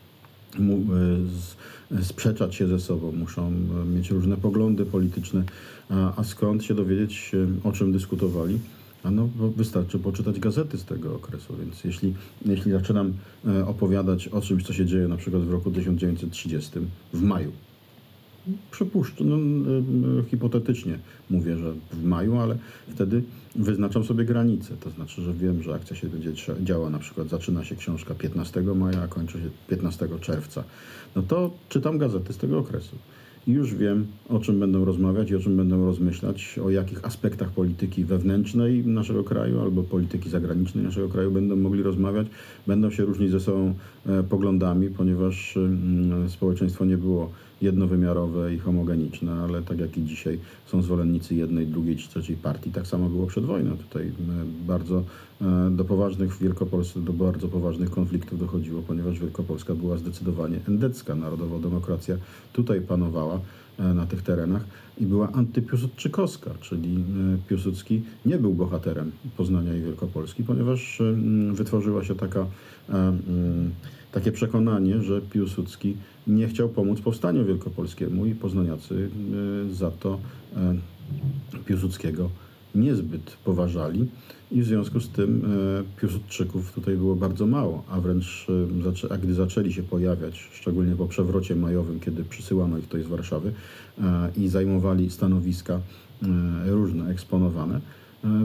[2.00, 3.52] e, sprzeczać się ze sobą, muszą
[3.96, 5.44] mieć różne poglądy polityczne,
[5.90, 7.32] a, a skąd się dowiedzieć,
[7.64, 8.60] o czym dyskutowali?
[9.04, 12.14] No, wystarczy poczytać gazety z tego okresu, więc jeśli,
[12.46, 13.14] jeśli zaczynam
[13.48, 16.72] e, opowiadać o czymś, co się dzieje na przykład w roku 1930,
[17.14, 17.52] w maju,
[18.72, 19.40] przypuszczę, no, e,
[20.20, 21.00] e, hipotetycznie
[21.30, 22.58] mówię, że w maju, ale
[22.90, 23.24] wtedy
[23.56, 24.78] wyznaczam sobie granice.
[24.78, 26.34] To znaczy, że wiem, że akcja się będzie
[26.64, 30.64] działa, na przykład zaczyna się książka 15 maja, a kończy się 15 czerwca.
[31.16, 32.96] No to czytam gazety z tego okresu.
[33.48, 38.06] Już wiem, o czym będą rozmawiać i o czym będą rozmyślać, o jakich aspektach polityki
[38.06, 42.28] wewnętrznej naszego kraju albo polityki zagranicznej naszego kraju będą mogli rozmawiać.
[42.68, 43.74] Będą się różnić ze sobą
[44.06, 47.32] e, poglądami, ponieważ mm, społeczeństwo nie było
[47.62, 52.72] jednowymiarowe i homogeniczne, ale tak jak i dzisiaj są zwolennicy jednej, drugiej czy trzeciej partii,
[52.72, 53.78] tak samo było przed wojną.
[53.78, 54.12] Tutaj e,
[54.68, 55.04] bardzo
[55.42, 61.16] e, do poważnych w Wielkopolsce, do bardzo poważnych konfliktów dochodziło, ponieważ Wielkopolska była zdecydowanie endecka,
[61.16, 62.18] narodowa demokracja
[62.54, 63.40] tutaj panowała
[63.80, 64.64] e, na tych terenach
[64.98, 67.04] i była antypiłsudczykowska, czyli
[67.48, 71.02] Piłsudski nie był bohaterem Poznania i Wielkopolski, ponieważ
[71.54, 72.46] wytworzyła się taka,
[74.12, 75.98] takie przekonanie, że Piłsudski
[76.28, 79.10] nie chciał pomóc powstaniu wielkopolskiemu i poznaniacy
[79.70, 80.20] e, za to
[80.56, 80.76] e,
[81.66, 82.30] Piłsudskiego
[82.76, 84.08] niezbyt poważali.
[84.52, 88.48] I w związku z tym e, Piłsudczyków tutaj było bardzo mało, a wręcz
[89.10, 93.54] a gdy zaczęli się pojawiać, szczególnie po przewrocie majowym, kiedy przysyłano ich tutaj z Warszawy
[94.38, 95.80] i zajmowali stanowiska
[96.66, 97.82] różne, eksponowane,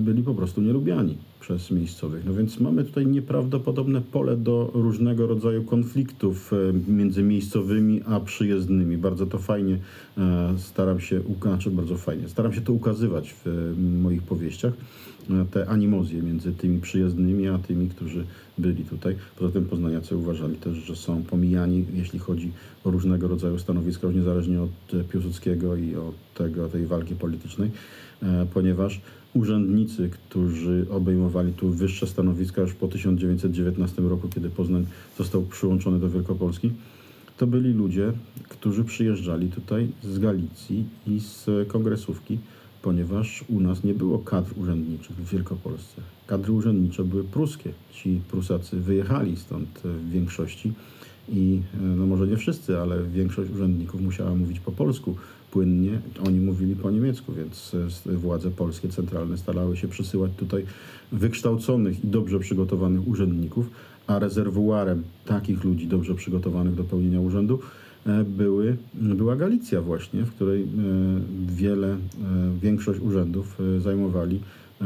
[0.01, 2.25] byli po prostu nielubiani przez miejscowych.
[2.25, 8.99] No więc mamy tutaj nieprawdopodobne pole do różnego rodzaju konfliktów e, między miejscowymi a przyjezdnymi.
[8.99, 9.79] Bardzo to fajnie
[10.19, 13.51] e, staram się, znaczy bardzo fajnie, staram się to ukazywać w e,
[14.03, 14.73] moich powieściach,
[15.51, 18.25] te animozje między tymi przyjezdnymi a tymi, którzy
[18.59, 19.17] byli tutaj.
[19.39, 22.53] Poza tym poznaniacy uważali też, że są pomijani, jeśli chodzi
[22.85, 27.71] o różnego rodzaju stanowiska, niezależnie od Piłsudskiego i od tego, tej walki politycznej,
[28.55, 29.01] ponieważ
[29.37, 34.87] urzędnicy, którzy obejmowali tu wyższe stanowiska już po 1919 roku, kiedy Poznań
[35.19, 36.71] został przyłączony do Wielkopolski,
[37.39, 38.13] to byli ludzie,
[38.49, 42.39] którzy przyjeżdżali tutaj z Galicji i z kongresówki
[42.87, 46.03] ponieważ u nas nie było kadr urzędniczych w Wielkopolsce.
[46.27, 47.73] Kadry urzędnicze były pruskie.
[47.93, 50.73] Ci Prusacy wyjechali stąd w większości
[51.29, 51.61] i
[51.97, 55.17] no może nie wszyscy, ale większość urzędników musiała mówić po polsku
[55.57, 56.01] płynnie.
[56.27, 57.77] Oni mówili po niemiecku, więc
[58.07, 60.65] władze polskie centralne starały się przysyłać tutaj
[61.13, 63.71] wykształconych i dobrze przygotowanych urzędników,
[64.07, 67.59] a rezerwuarem takich ludzi dobrze przygotowanych do pełnienia urzędu
[68.25, 70.67] były, była Galicja właśnie, w której
[71.47, 71.97] wiele,
[72.63, 74.41] większość urzędów zajmowali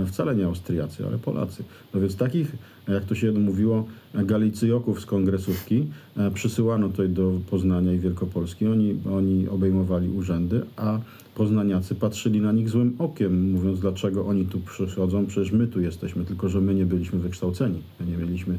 [0.06, 1.64] wcale nie Austriacy, ale Polacy.
[1.94, 2.52] No więc takich,
[2.88, 5.86] jak to się mówiło, Galicyjoków z kongresówki
[6.34, 8.66] przysyłano tutaj do Poznania i Wielkopolski.
[8.66, 10.98] Oni, oni obejmowali urzędy, a
[11.34, 16.24] poznaniacy patrzyli na nich złym okiem, mówiąc, dlaczego oni tu przychodzą, przecież my tu jesteśmy,
[16.24, 17.82] tylko że my nie byliśmy wykształceni.
[18.06, 18.58] Nie mieliśmy,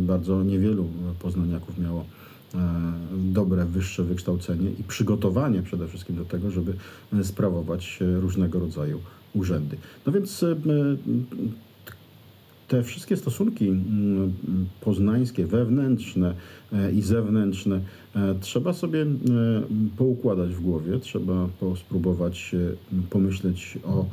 [0.00, 0.86] bardzo niewielu
[1.18, 2.04] poznaniaków miało
[3.14, 6.74] dobre, wyższe wykształcenie i przygotowanie przede wszystkim do tego, żeby
[7.22, 9.00] sprawować różnego rodzaju
[9.34, 9.76] urzędy.
[10.06, 10.44] No więc
[12.68, 13.72] te wszystkie stosunki
[14.80, 16.34] poznańskie, wewnętrzne
[16.94, 17.80] i zewnętrzne,
[18.40, 19.06] trzeba sobie
[19.96, 22.54] poukładać w głowie, trzeba spróbować
[23.10, 24.06] pomyśleć o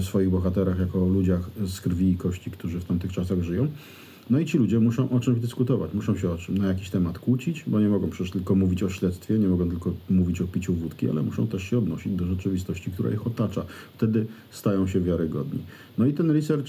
[0.00, 3.68] swoich bohaterach jako o ludziach z krwi i kości, którzy w tamtych czasach żyją.
[4.30, 7.18] No i ci ludzie muszą o czymś dyskutować, muszą się o czym, na jakiś temat
[7.18, 10.74] kłócić, bo nie mogą przecież tylko mówić o śledztwie, nie mogą tylko mówić o piciu
[10.74, 13.64] wódki, ale muszą też się odnosić do rzeczywistości, która ich otacza.
[13.96, 15.58] Wtedy stają się wiarygodni.
[15.98, 16.68] No i ten research,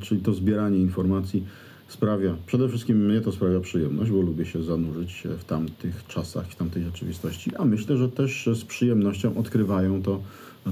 [0.00, 1.44] czyli to zbieranie informacji
[1.88, 6.56] sprawia, przede wszystkim mnie to sprawia przyjemność, bo lubię się zanurzyć w tamtych czasach, w
[6.56, 10.20] tamtej rzeczywistości, a myślę, że też z przyjemnością odkrywają to,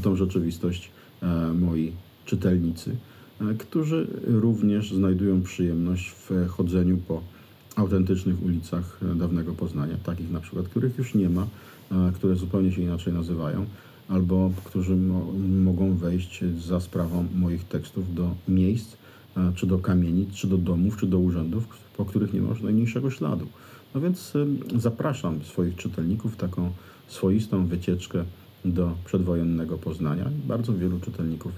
[0.03, 0.91] tą rzeczywistość
[1.61, 1.93] moi
[2.25, 2.97] czytelnicy
[3.59, 7.23] którzy również znajdują przyjemność w chodzeniu po
[7.77, 11.47] autentycznych ulicach dawnego Poznania, takich na przykład, których już nie ma,
[12.15, 13.67] które zupełnie się inaczej nazywają,
[14.09, 15.27] albo którzy mo
[15.65, 18.97] mogą wejść za sprawą moich tekstów do miejsc,
[19.55, 23.11] czy do kamienic, czy do domów, czy do urzędów, po których nie ma już najmniejszego
[23.11, 23.47] śladu.
[23.95, 24.33] No więc
[24.77, 26.71] zapraszam swoich czytelników w taką
[27.09, 28.25] swoistą wycieczkę
[28.65, 30.31] do przedwojennego Poznania.
[30.47, 31.53] Bardzo wielu czytelników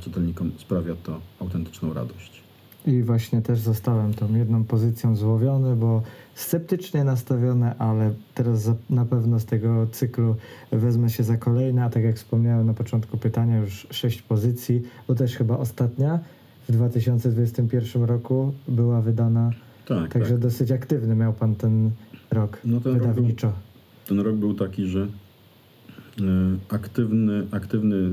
[0.00, 2.44] czytelnikom sprawia to autentyczną radość.
[2.86, 6.02] I właśnie też zostałem tą jedną pozycją złowiony, bo
[6.34, 10.36] sceptycznie nastawione, ale teraz na pewno z tego cyklu
[10.72, 15.14] wezmę się za kolejne, a tak jak wspomniałem na początku pytania, już sześć pozycji, bo
[15.14, 16.18] też chyba ostatnia
[16.68, 19.50] w 2021 roku była wydana.
[19.86, 20.38] Tak, Także tak.
[20.38, 21.90] dosyć aktywny miał pan ten
[22.30, 23.46] rok no ten wydawniczo.
[23.46, 25.08] Rok był, ten rok był taki, że e,
[26.68, 28.10] aktywny, aktywny e,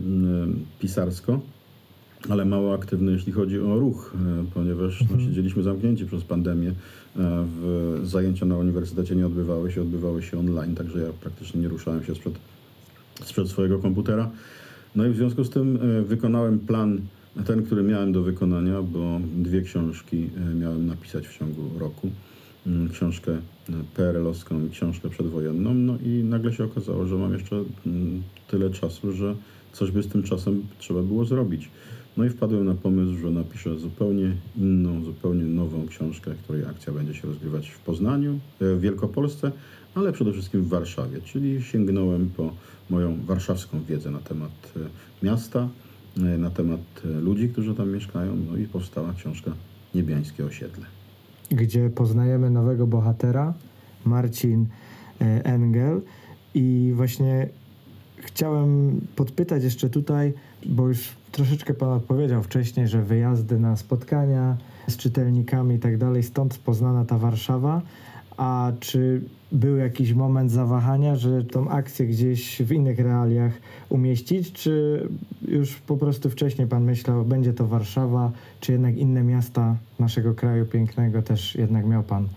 [0.80, 1.40] pisarsko,
[2.30, 5.30] ale mało aktywny, jeśli chodzi o ruch, e, ponieważ no, mhm.
[5.30, 6.70] siedzieliśmy zamknięci przez pandemię.
[6.70, 6.74] E,
[7.60, 12.04] w, zajęcia na uniwersytecie nie odbywały się, odbywały się online, także ja praktycznie nie ruszałem
[12.04, 12.34] się sprzed,
[13.24, 14.32] sprzed swojego komputera.
[14.96, 17.02] No i w związku z tym e, wykonałem plan,
[17.46, 22.10] ten, który miałem do wykonania, bo dwie książki miałem napisać w ciągu roku.
[22.68, 23.38] Mm, książkę
[23.96, 25.74] PRL-owską i książkę przedwojenną.
[25.74, 27.56] No i nagle się okazało, że mam jeszcze
[27.86, 29.36] mm, tyle czasu, że
[29.74, 31.70] coś by z tym czasem trzeba było zrobić.
[32.22, 37.14] No i wpadłem na pomysł, że napiszę zupełnie inną, zupełnie nową książkę, której akcja będzie
[37.14, 39.52] się rozgrywać w Poznaniu, e, w Wielkopolsce,
[39.96, 42.54] ale przede wszystkim w Warszawie, czyli sięgnąłem po
[42.90, 45.70] moją warszawską wiedzę na temat e, miasta,
[46.18, 46.82] e, na temat
[47.22, 49.52] ludzi, którzy tam mieszkają, no i powstała książka
[49.96, 50.86] Niebiańskie Osiedle.
[51.52, 53.54] Gdzie poznajemy nowego bohatera,
[54.06, 54.66] Marcin
[55.44, 56.02] Engel.
[56.54, 57.50] I właśnie
[58.18, 60.34] chciałem podpytać jeszcze tutaj,
[60.66, 64.58] bo już troszeczkę Pan odpowiedział wcześniej, że wyjazdy na spotkania
[64.88, 67.82] z czytelnikami i tak dalej, stąd poznana ta Warszawa.
[68.38, 69.22] A czy
[69.52, 73.54] był jakiś moment zawahania, że tą akcję gdzieś w innych realiach
[73.90, 75.08] umieścić, czy
[75.48, 80.66] już po prostu wcześniej Pan myślał, będzie to Warszawa, czy jednak inne miasta naszego kraju
[80.66, 82.28] pięknego też jednak miał Pan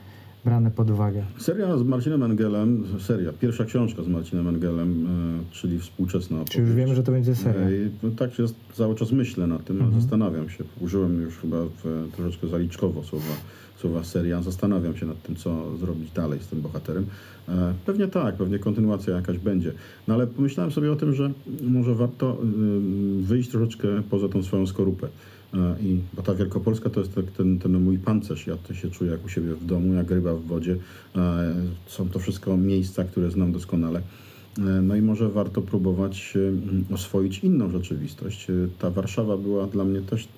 [0.45, 1.25] brane pod uwagę.
[1.39, 6.53] Seria z Marcinem Engelem, seria, pierwsza książka z Marcinem Engelem, e, czyli współczesna opowieść.
[6.53, 7.61] Czy już wiemy, że to będzie seria?
[7.61, 10.01] E, tak się cały czas myślę nad tym, mhm.
[10.01, 10.65] zastanawiam się.
[10.81, 13.35] Użyłem już chyba w, troszeczkę zaliczkowo słowa,
[13.77, 14.43] słowa seria.
[14.43, 17.07] Zastanawiam się nad tym, co zrobić dalej z tym bohaterem.
[17.49, 19.73] E, pewnie tak, pewnie kontynuacja jakaś będzie.
[20.09, 21.31] No ale pomyślałem sobie o tym, że
[21.63, 22.39] może warto
[23.21, 25.09] wyjść troszeczkę poza tą swoją skorupę.
[25.55, 28.47] E, I, bo ta Wielkopolska to jest ten, ten mój pancerz.
[28.47, 30.77] Ja to się czuję jak u siebie w domu, jak ryba w wodzie.
[31.17, 31.55] E,
[31.87, 34.03] są to wszystko miejsca, które znam doskonale.
[34.59, 36.35] E, no i może warto próbować
[36.93, 38.47] oswoić inną rzeczywistość.
[38.79, 40.29] Ta Warszawa była dla mnie też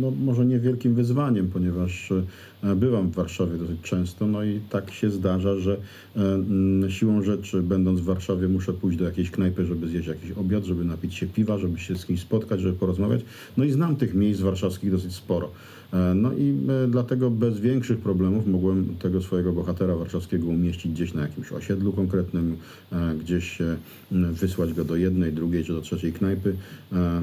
[0.00, 2.22] no, może nie wielkim wyzwaniem, ponieważ e,
[2.62, 5.76] bywam w Warszawie dosyć często, no i tak się zdarza, że
[6.16, 10.64] e, siłą rzeczy, będąc w Warszawie, muszę pójść do jakiejś knajpy, żeby zjeść jakiś obiad,
[10.64, 13.20] żeby napić się piwa, żeby się z kimś spotkać, żeby porozmawiać.
[13.56, 15.50] No i znam tych miejsc warszawskich dosyć sporo.
[15.92, 16.54] E, No i
[16.84, 21.92] e, dlatego bez większych problemów mogłem tego swojego bohatera warszawskiego umieścić gdzieś na jakimś osiedlu
[21.92, 22.56] konkretnym,
[22.92, 23.76] e, gdzieś e,
[24.12, 26.54] wysłać go do jednej, drugiej czy do trzeciej knajpy.
[26.92, 27.22] E,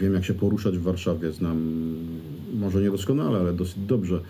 [0.00, 1.58] Wiem jak się poruszać w Warszawie, znam
[2.54, 4.20] może niedoskonale, ale dosyć dobrze e,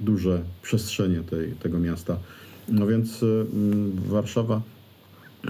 [0.00, 2.16] duże przestrzenie tej, tego miasta.
[2.68, 3.26] No więc e,
[4.08, 4.62] Warszawa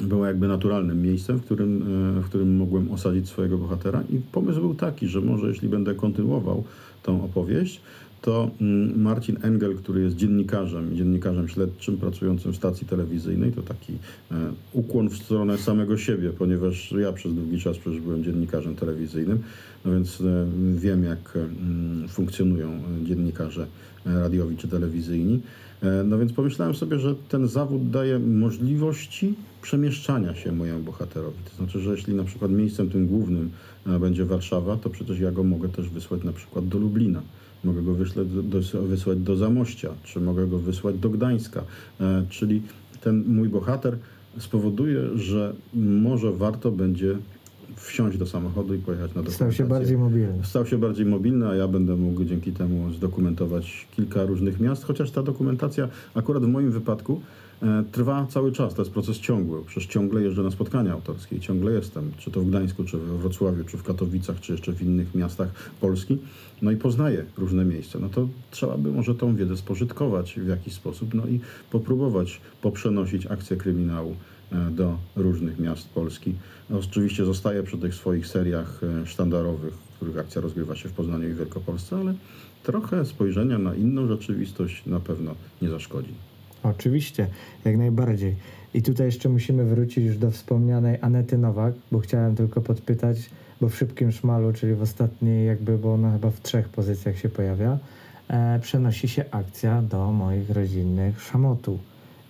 [0.00, 1.82] była jakby naturalnym miejscem, w którym,
[2.18, 4.02] e, w którym mogłem osadzić swojego bohatera.
[4.10, 6.64] I pomysł był taki, że może jeśli będę kontynuował
[7.02, 7.80] tą opowieść,
[8.22, 13.92] to mm, Marcin Engel, który jest dziennikarzem, dziennikarzem śledczym pracującym w stacji telewizyjnej, to taki
[13.92, 19.38] e, ukłon w stronę samego siebie, ponieważ ja przez długi czas przecież byłem dziennikarzem telewizyjnym,
[19.84, 23.66] no więc e, wiem jak mm, funkcjonują e, dziennikarze
[24.06, 25.40] e, radiowi czy telewizyjni.
[25.82, 31.38] E, No więc pomyślałem sobie, że ten zawód daje możliwości przemieszczania się mojemu bohaterowi.
[31.50, 33.50] To znaczy, że jeśli na przykład miejscem tym głównym
[33.86, 37.22] e, będzie Warszawa, to przecież ja go mogę też wysłać na przykład do Lublina.
[37.64, 41.64] Mogę go wysłać do, wysłać do Zamościa, czy mogę go wysłać do Gdańska.
[42.00, 42.62] E, czyli
[43.00, 43.98] ten mój bohater
[44.38, 47.16] spowoduje, że może warto będzie
[47.76, 49.36] wsiąść do samochodu i pojechać na dokumentację.
[49.36, 50.44] Stał się bardziej mobilny.
[50.44, 55.10] Stał się bardziej mobilny, a ja będę mógł dzięki temu zdokumentować kilka różnych miast, chociaż
[55.10, 57.20] ta dokumentacja akurat w moim wypadku
[57.92, 59.64] trwa cały czas, to jest proces ciągły.
[59.64, 63.18] Przecież ciągle jeżdżę na spotkania autorskie i ciągle jestem, czy to w Gdańsku, czy we
[63.18, 65.48] Wrocławiu, czy w Katowicach, czy jeszcze w innych miastach
[65.80, 66.18] Polski.
[66.62, 67.98] No i poznaję różne miejsca.
[67.98, 71.40] No to trzeba by może tą wiedzę spożytkować w jakiś sposób, no i
[71.70, 74.16] popróbować poprzenosić akcję kryminału
[74.52, 76.34] e, do różnych miast Polski.
[76.70, 80.92] No, oczywiście zostaję przy tych swoich seriach e, sztandarowych, w których akcja rozgrywa się w
[80.92, 82.14] Poznaniu i Wielkopolsce, ale
[82.62, 86.31] trochę spojrzenia na inną rzeczywistość na pewno nie zaszkodzi.
[86.62, 87.26] Oczywiście,
[87.64, 88.36] jak najbardziej.
[88.74, 93.68] I tutaj jeszcze musimy wrócić już do wspomnianej Anety Nowak, bo chciałem tylko podpytać, bo
[93.68, 97.78] w szybkim szmalu, czyli w ostatniej jakby, bo ona chyba w trzech pozycjach się pojawia,
[98.28, 101.78] e, przenosi się akcja do moich rodzinnych Szamotu.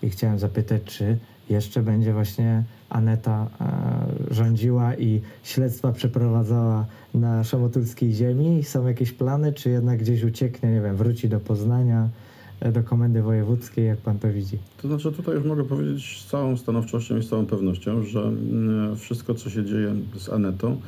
[0.03, 1.18] I chciałem zapytać, czy
[1.51, 8.64] jeszcze będzie właśnie Aneta e, rządziła i śledztwa przeprowadzała na szamotulskiej ziemi?
[8.64, 12.09] Są jakieś plany, czy jednak gdzieś ucieknie, nie wiem, wróci do Poznania,
[12.73, 14.59] do komendy wojewódzkiej, jak pan to widzi?
[14.83, 18.97] To znaczy tutaj już mogę powiedzieć z całą stanowczością i z całą pewnością, że mm,
[18.97, 20.81] wszystko co się dzieje z Anetą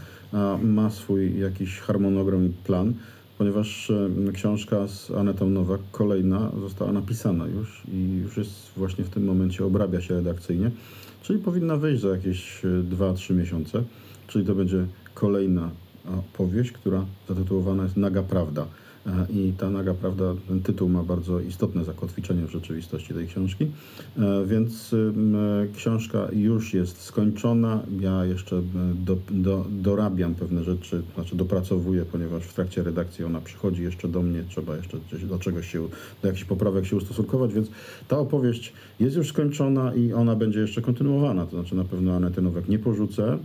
[0.62, 2.95] ma swój jakiś harmonogram i plan,
[3.39, 9.11] ponieważ e, książka z Anetą Nowak, kolejna, została napisana już i już jest właśnie w
[9.11, 10.70] tym momencie, obrabia się redakcyjnie,
[11.22, 13.83] czyli powinna wyjść za jakieś e, 2-3 miesiące,
[14.27, 15.70] czyli to będzie kolejna
[16.18, 18.66] opowieść, która zatytułowana jest Naga Prawda.
[19.30, 23.66] I ta naga prawda, ten tytuł ma bardzo istotne zakotwiczenie w rzeczywistości tej książki.
[24.18, 24.94] E, Więc
[25.76, 27.82] książka już jest skończona.
[28.00, 28.62] Ja jeszcze
[28.94, 34.22] do, do, dorabiam pewne rzeczy, znaczy dopracowuję, ponieważ w trakcie redakcji ona przychodzi jeszcze do
[34.22, 34.44] mnie.
[34.48, 34.98] Trzeba jeszcze
[35.28, 35.88] do czegoś się,
[36.22, 37.68] do jakichś poprawek się ustosunkować, więc
[38.09, 41.46] ta opowieść jest już skończona i ona będzie jeszcze kontynuowana.
[41.46, 43.38] To znaczy na pewno Anety Nowak nie porzucę,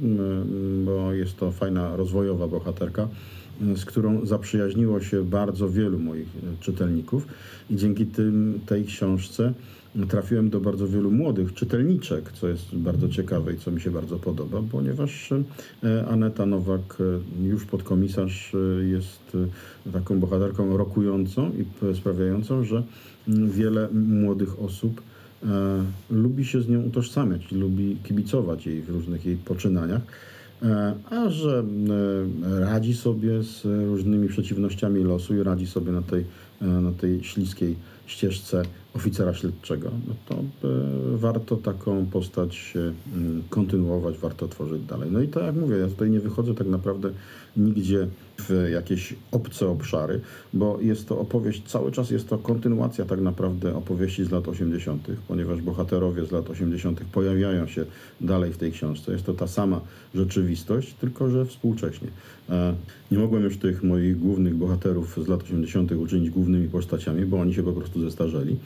[0.86, 3.08] bo jest to fajna, rozwojowa bohaterka
[3.76, 7.28] z którą zaprzyjaźniło się bardzo wielu moich e, czytelników
[7.70, 9.54] i dzięki tym, tej książce
[10.10, 14.20] trafiłem do bardzo wielu młodych czytelniczek, co jest bardzo ciekawe i co mi się bardzo
[14.20, 19.38] podoba, ponieważ e, Aneta Nowak, e, już podkomisarz, jest
[19.94, 22.84] taką bohaterką rokującą i sprawiającą, że
[23.28, 25.02] mm, wiele młodych osób
[26.10, 30.02] lubi się z nią utożsamiać, lubi kibicować jej w różnych jej poczynaniach.
[30.64, 36.26] E, A że e, radzi sobie z różnymi przeciwnościami losu i radzi sobie na tej,
[36.62, 37.76] e, na tej śliskiej
[38.08, 38.64] ścieżce
[38.94, 45.10] oficera śledczego, no to e, warto taką postać e, mm, kontynuować, warto tworzyć dalej.
[45.12, 47.12] No i tak jak mówię, ja tutaj nie wychodzę tak naprawdę
[47.58, 48.08] nigdzie
[48.40, 50.22] w jakieś obce obszary,
[50.54, 55.08] bo jest to opowieść, cały czas jest to kontynuacja tak naprawdę opowieści z lat 80.,
[55.28, 57.02] ponieważ bohaterowie z lat 80.
[57.12, 57.86] pojawiają się
[58.22, 59.12] dalej w tej książce.
[59.12, 59.82] Jest to ta sama
[60.16, 62.08] rzeczywistość, tylko że współcześnie.
[62.50, 62.74] E,
[63.12, 65.92] Nie mogłem już tych moich głównych bohaterów z lat 80.
[65.92, 68.58] uczynić głównymi postaciami, bo oni się po prostu zestarzeli.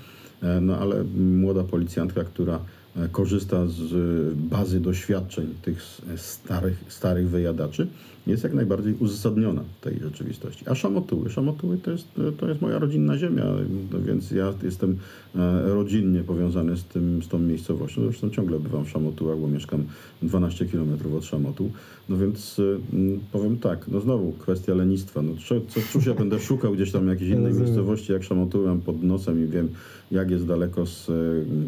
[0.43, 2.59] E, No ale młoda policjantka, która
[2.95, 3.93] e, korzysta z
[4.37, 5.81] bazy doświadczeń tych
[6.17, 7.87] starych, starych wyjadaczy,
[8.27, 10.65] jest jak najbardziej uzasadniona w tej rzeczywistości.
[10.69, 12.07] A Szamotuły, Szamotuły to jest,
[12.37, 13.43] to jest moja rodzinna ziemia,
[13.91, 14.97] no więc ja jestem
[15.35, 18.01] e, rodzinnie powiązany z, tym, z tą miejscowością.
[18.01, 19.83] Zresztą ciągle bywam w Szamotułach, bo mieszkam
[20.21, 21.71] 12 km od Szamotuł.
[22.09, 25.21] No więc y, mm, powiem tak, no znowu kwestia lenistwa.
[25.21, 28.81] No, co, co, cóż ja będę szukał gdzieś tam jakiejś innej miejscowości, jak Szamotuły mam
[28.81, 29.69] pod nosem i wiem,
[30.11, 31.13] jak jest daleko z e,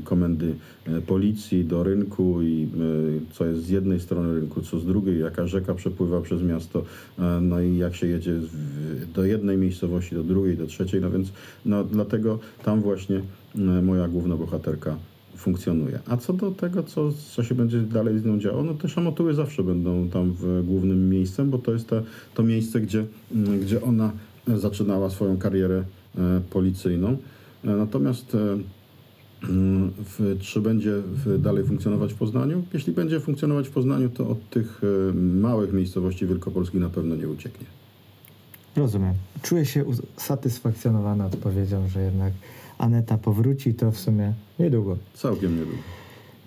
[0.04, 0.56] komendy
[0.88, 2.68] e, policji do rynku i
[3.32, 6.84] co jest z jednej strony rynku, co z drugiej, jaka rzeka przepływa przez miasto,
[7.42, 8.40] no i jak się jedzie
[9.14, 11.32] do jednej miejscowości, do drugiej, do trzeciej, no więc
[11.66, 13.22] no, dlatego tam właśnie
[13.84, 14.98] moja główna bohaterka
[15.36, 16.00] funkcjonuje.
[16.08, 19.34] A co do tego, co, co się będzie dalej z nią działo, no te szamotuły
[19.34, 21.90] zawsze będą tam w głównym miejscem, bo to jest
[22.34, 24.12] to, miejsce, gdzie, mm, gdzie ona
[24.48, 25.84] e, zaczynała swoją karierę
[26.18, 27.18] e, policyjną.
[27.64, 28.38] E, Natomiast
[29.44, 30.92] mm, w, czy będzie
[31.26, 32.64] w, dalej funkcjonować w Poznaniu?
[32.74, 34.82] Jeśli będzie funkcjonować w Poznaniu, to od tych
[35.16, 37.66] małych miejscowości wielkopolskich na pewno nie ucieknie.
[38.76, 39.14] Rozumiem.
[39.42, 42.34] Czuję się usatysfakcjonowana odpowiedzią, że jednak
[42.78, 44.98] Aneta powróci to w sumie niedługo.
[45.14, 45.78] Całkiem niedługo.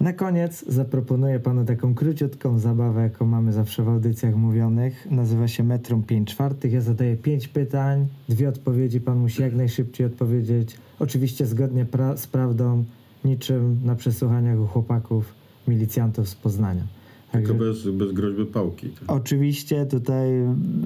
[0.00, 5.06] Na koniec zaproponuję panu taką króciutką zabawę, jaką mamy zawsze w audycjach mówionych.
[5.10, 6.72] Nazywa się Metrum 5 czwartych.
[6.72, 9.00] Ja zadaję 5 pytań, dwie odpowiedzi.
[9.00, 10.76] Pan musi jak najszybciej odpowiedzieć.
[10.98, 12.84] Oczywiście zgodnie pra- z prawdą,
[13.24, 15.34] niczym na przesłuchaniach u chłopaków,
[15.68, 16.82] milicjantów z Poznania.
[17.32, 18.90] Tylko Także bez, bez groźby pałki.
[19.06, 20.28] oczywiście tutaj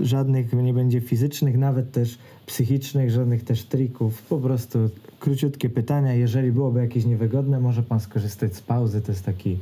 [0.02, 4.22] żadnych nie będzie fizycznych, nawet też psychicznych, żadnych też trików.
[4.22, 4.78] Po prostu
[5.22, 6.14] króciutkie pytania.
[6.14, 9.02] Jeżeli byłoby jakieś niewygodne, może pan skorzystać z pauzy.
[9.02, 9.58] To jest taki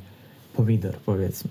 [0.57, 1.51] pomidor, powiedzmy.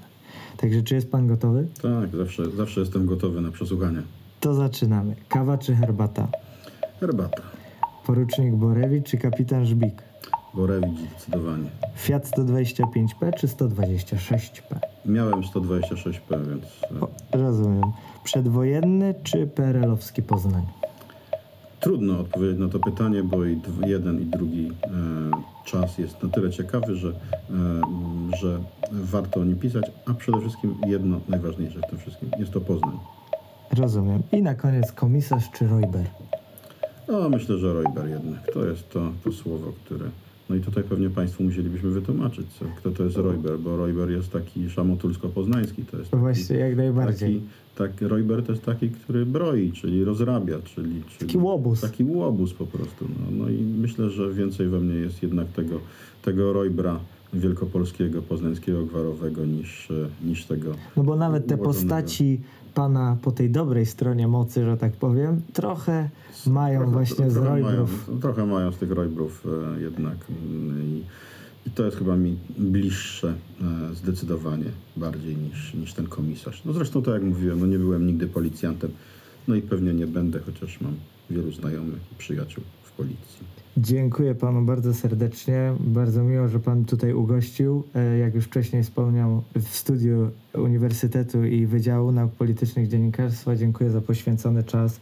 [0.58, 1.68] Także czy jest pan gotowy?
[1.82, 4.02] Tak, zawsze, zawsze jestem gotowy na przesłuchanie.
[4.40, 5.16] To zaczynamy.
[5.28, 6.28] Kawa czy herbata?
[7.00, 7.42] Herbata.
[8.06, 10.04] Porucznik Borewicz czy kapitan Żbik?
[10.54, 11.70] Borewicz zdecydowanie.
[11.96, 14.76] Fiat 125P czy 126P?
[15.06, 16.66] Miałem 126P, więc
[17.02, 17.92] O, rozumiem.
[18.24, 20.64] Przedwojenny czy PRL-owski Poznań?
[21.80, 24.90] Trudno odpowiedzieć na to pytanie, bo i jeden i drugi e,
[25.66, 27.14] czas jest na tyle ciekawy, że, e,
[28.42, 28.60] że
[28.92, 32.98] warto o nim pisać, a przede wszystkim jedno najważniejsze w tym wszystkim, jest to Poznań.
[33.78, 34.24] Rozumiem.
[34.32, 36.06] I na koniec komisarz czy Royber?
[37.08, 38.54] No, myślę, że Royber jednak.
[38.54, 40.06] To jest to, to słowo, które...
[40.50, 44.32] No i tutaj pewnie Państwu musielibyśmy wytłumaczyć, co, kto to jest Royber, bo Royber jest
[44.32, 45.86] taki szamotulsko-poznański.
[45.86, 47.42] To jest taki, Właśnie, jak najbardziej.
[47.76, 51.04] Taki, tak, Royber to jest taki, który broi, czyli rozrabia, czyli...
[51.04, 51.82] czyli Taki łobuz.
[51.82, 53.08] Taki łobuz po prostu.
[53.20, 55.80] No, no i myślę, że więcej we mnie jest jednak tego,
[56.22, 57.00] tego Roybra
[57.34, 60.72] wielkopolskiego, poznańskiego, gwarowego niż, e, niż tego...
[60.98, 62.40] No bo nawet te postaci
[62.74, 66.10] pana po tej dobrej stronie mocy, że tak powiem, trochę
[66.48, 68.08] mają Trochę- właśnie z trochę Roybrów.
[68.08, 69.46] Mają, trochę mają z tych Roybrów
[69.78, 70.18] e, jednak.
[70.30, 71.04] mm, I,
[71.68, 73.34] I to jest chyba mi bliższe
[73.92, 76.62] e, zdecydowanie bardziej niż, niż ten komisarz.
[76.66, 78.92] No zresztą tak jak mówiłem, no nie byłem nigdy policjantem.
[79.48, 80.96] No i pewnie nie będę, chociaż mam
[81.30, 83.40] wielu znajomych i przyjaciół w policji.
[83.78, 85.74] Dziękuję panu bardzo serdecznie.
[85.80, 87.84] Bardzo miło, że pan tutaj ugościł.
[87.96, 93.56] E, Jak już wcześniej wspomniał, w studiu Uniwersytetu i Wydziału Nauk Politycznych Dziennikarstwa.
[93.56, 95.00] Dziękuję za poświęcony czas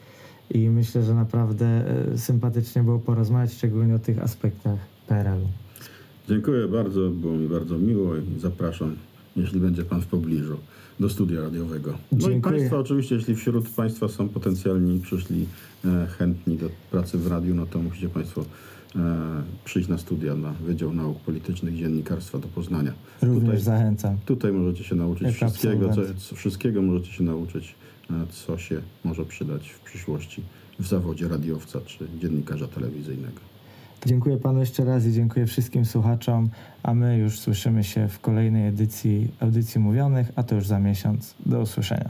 [0.52, 1.66] i myślę, że naprawdę
[2.14, 5.48] e, sympatycznie było porozmawiać, szczególnie o tych aspektach PRL-u.
[6.30, 8.96] Dziękuję bardzo, było mi bardzo miło i zapraszam,
[9.36, 10.58] jeśli będzie Pan w pobliżu,
[11.00, 11.94] do studia radiowego.
[12.12, 12.58] No i Dziękuję.
[12.58, 15.46] Państwa oczywiście, jeśli wśród Państwa są potencjalni, przyszli
[15.86, 18.46] e, chętni do pracy w radiu, no to musicie Państwo
[18.96, 19.00] e,
[19.66, 22.94] przyjść na studia na Wydział Nauk Politycznych i Dziennikarstwa do Poznania.
[23.22, 24.18] Również Tutaj, zachęcam.
[24.26, 27.76] tutaj możecie się nauczyć wszystkiego, co, co, wszystkiego możecie się nauczyć,
[28.12, 30.44] e, co się może przydać w przyszłości
[30.80, 33.47] w zawodzie radiowca czy dziennikarza telewizyjnego.
[34.08, 36.50] Dziękuję panu jeszcze raz i dziękuję wszystkim słuchaczom,
[36.84, 41.36] a my już słyszymy się w kolejnej edycji audycji mówionych, a to już za miesiąc.
[41.46, 42.10] Do usłyszenia.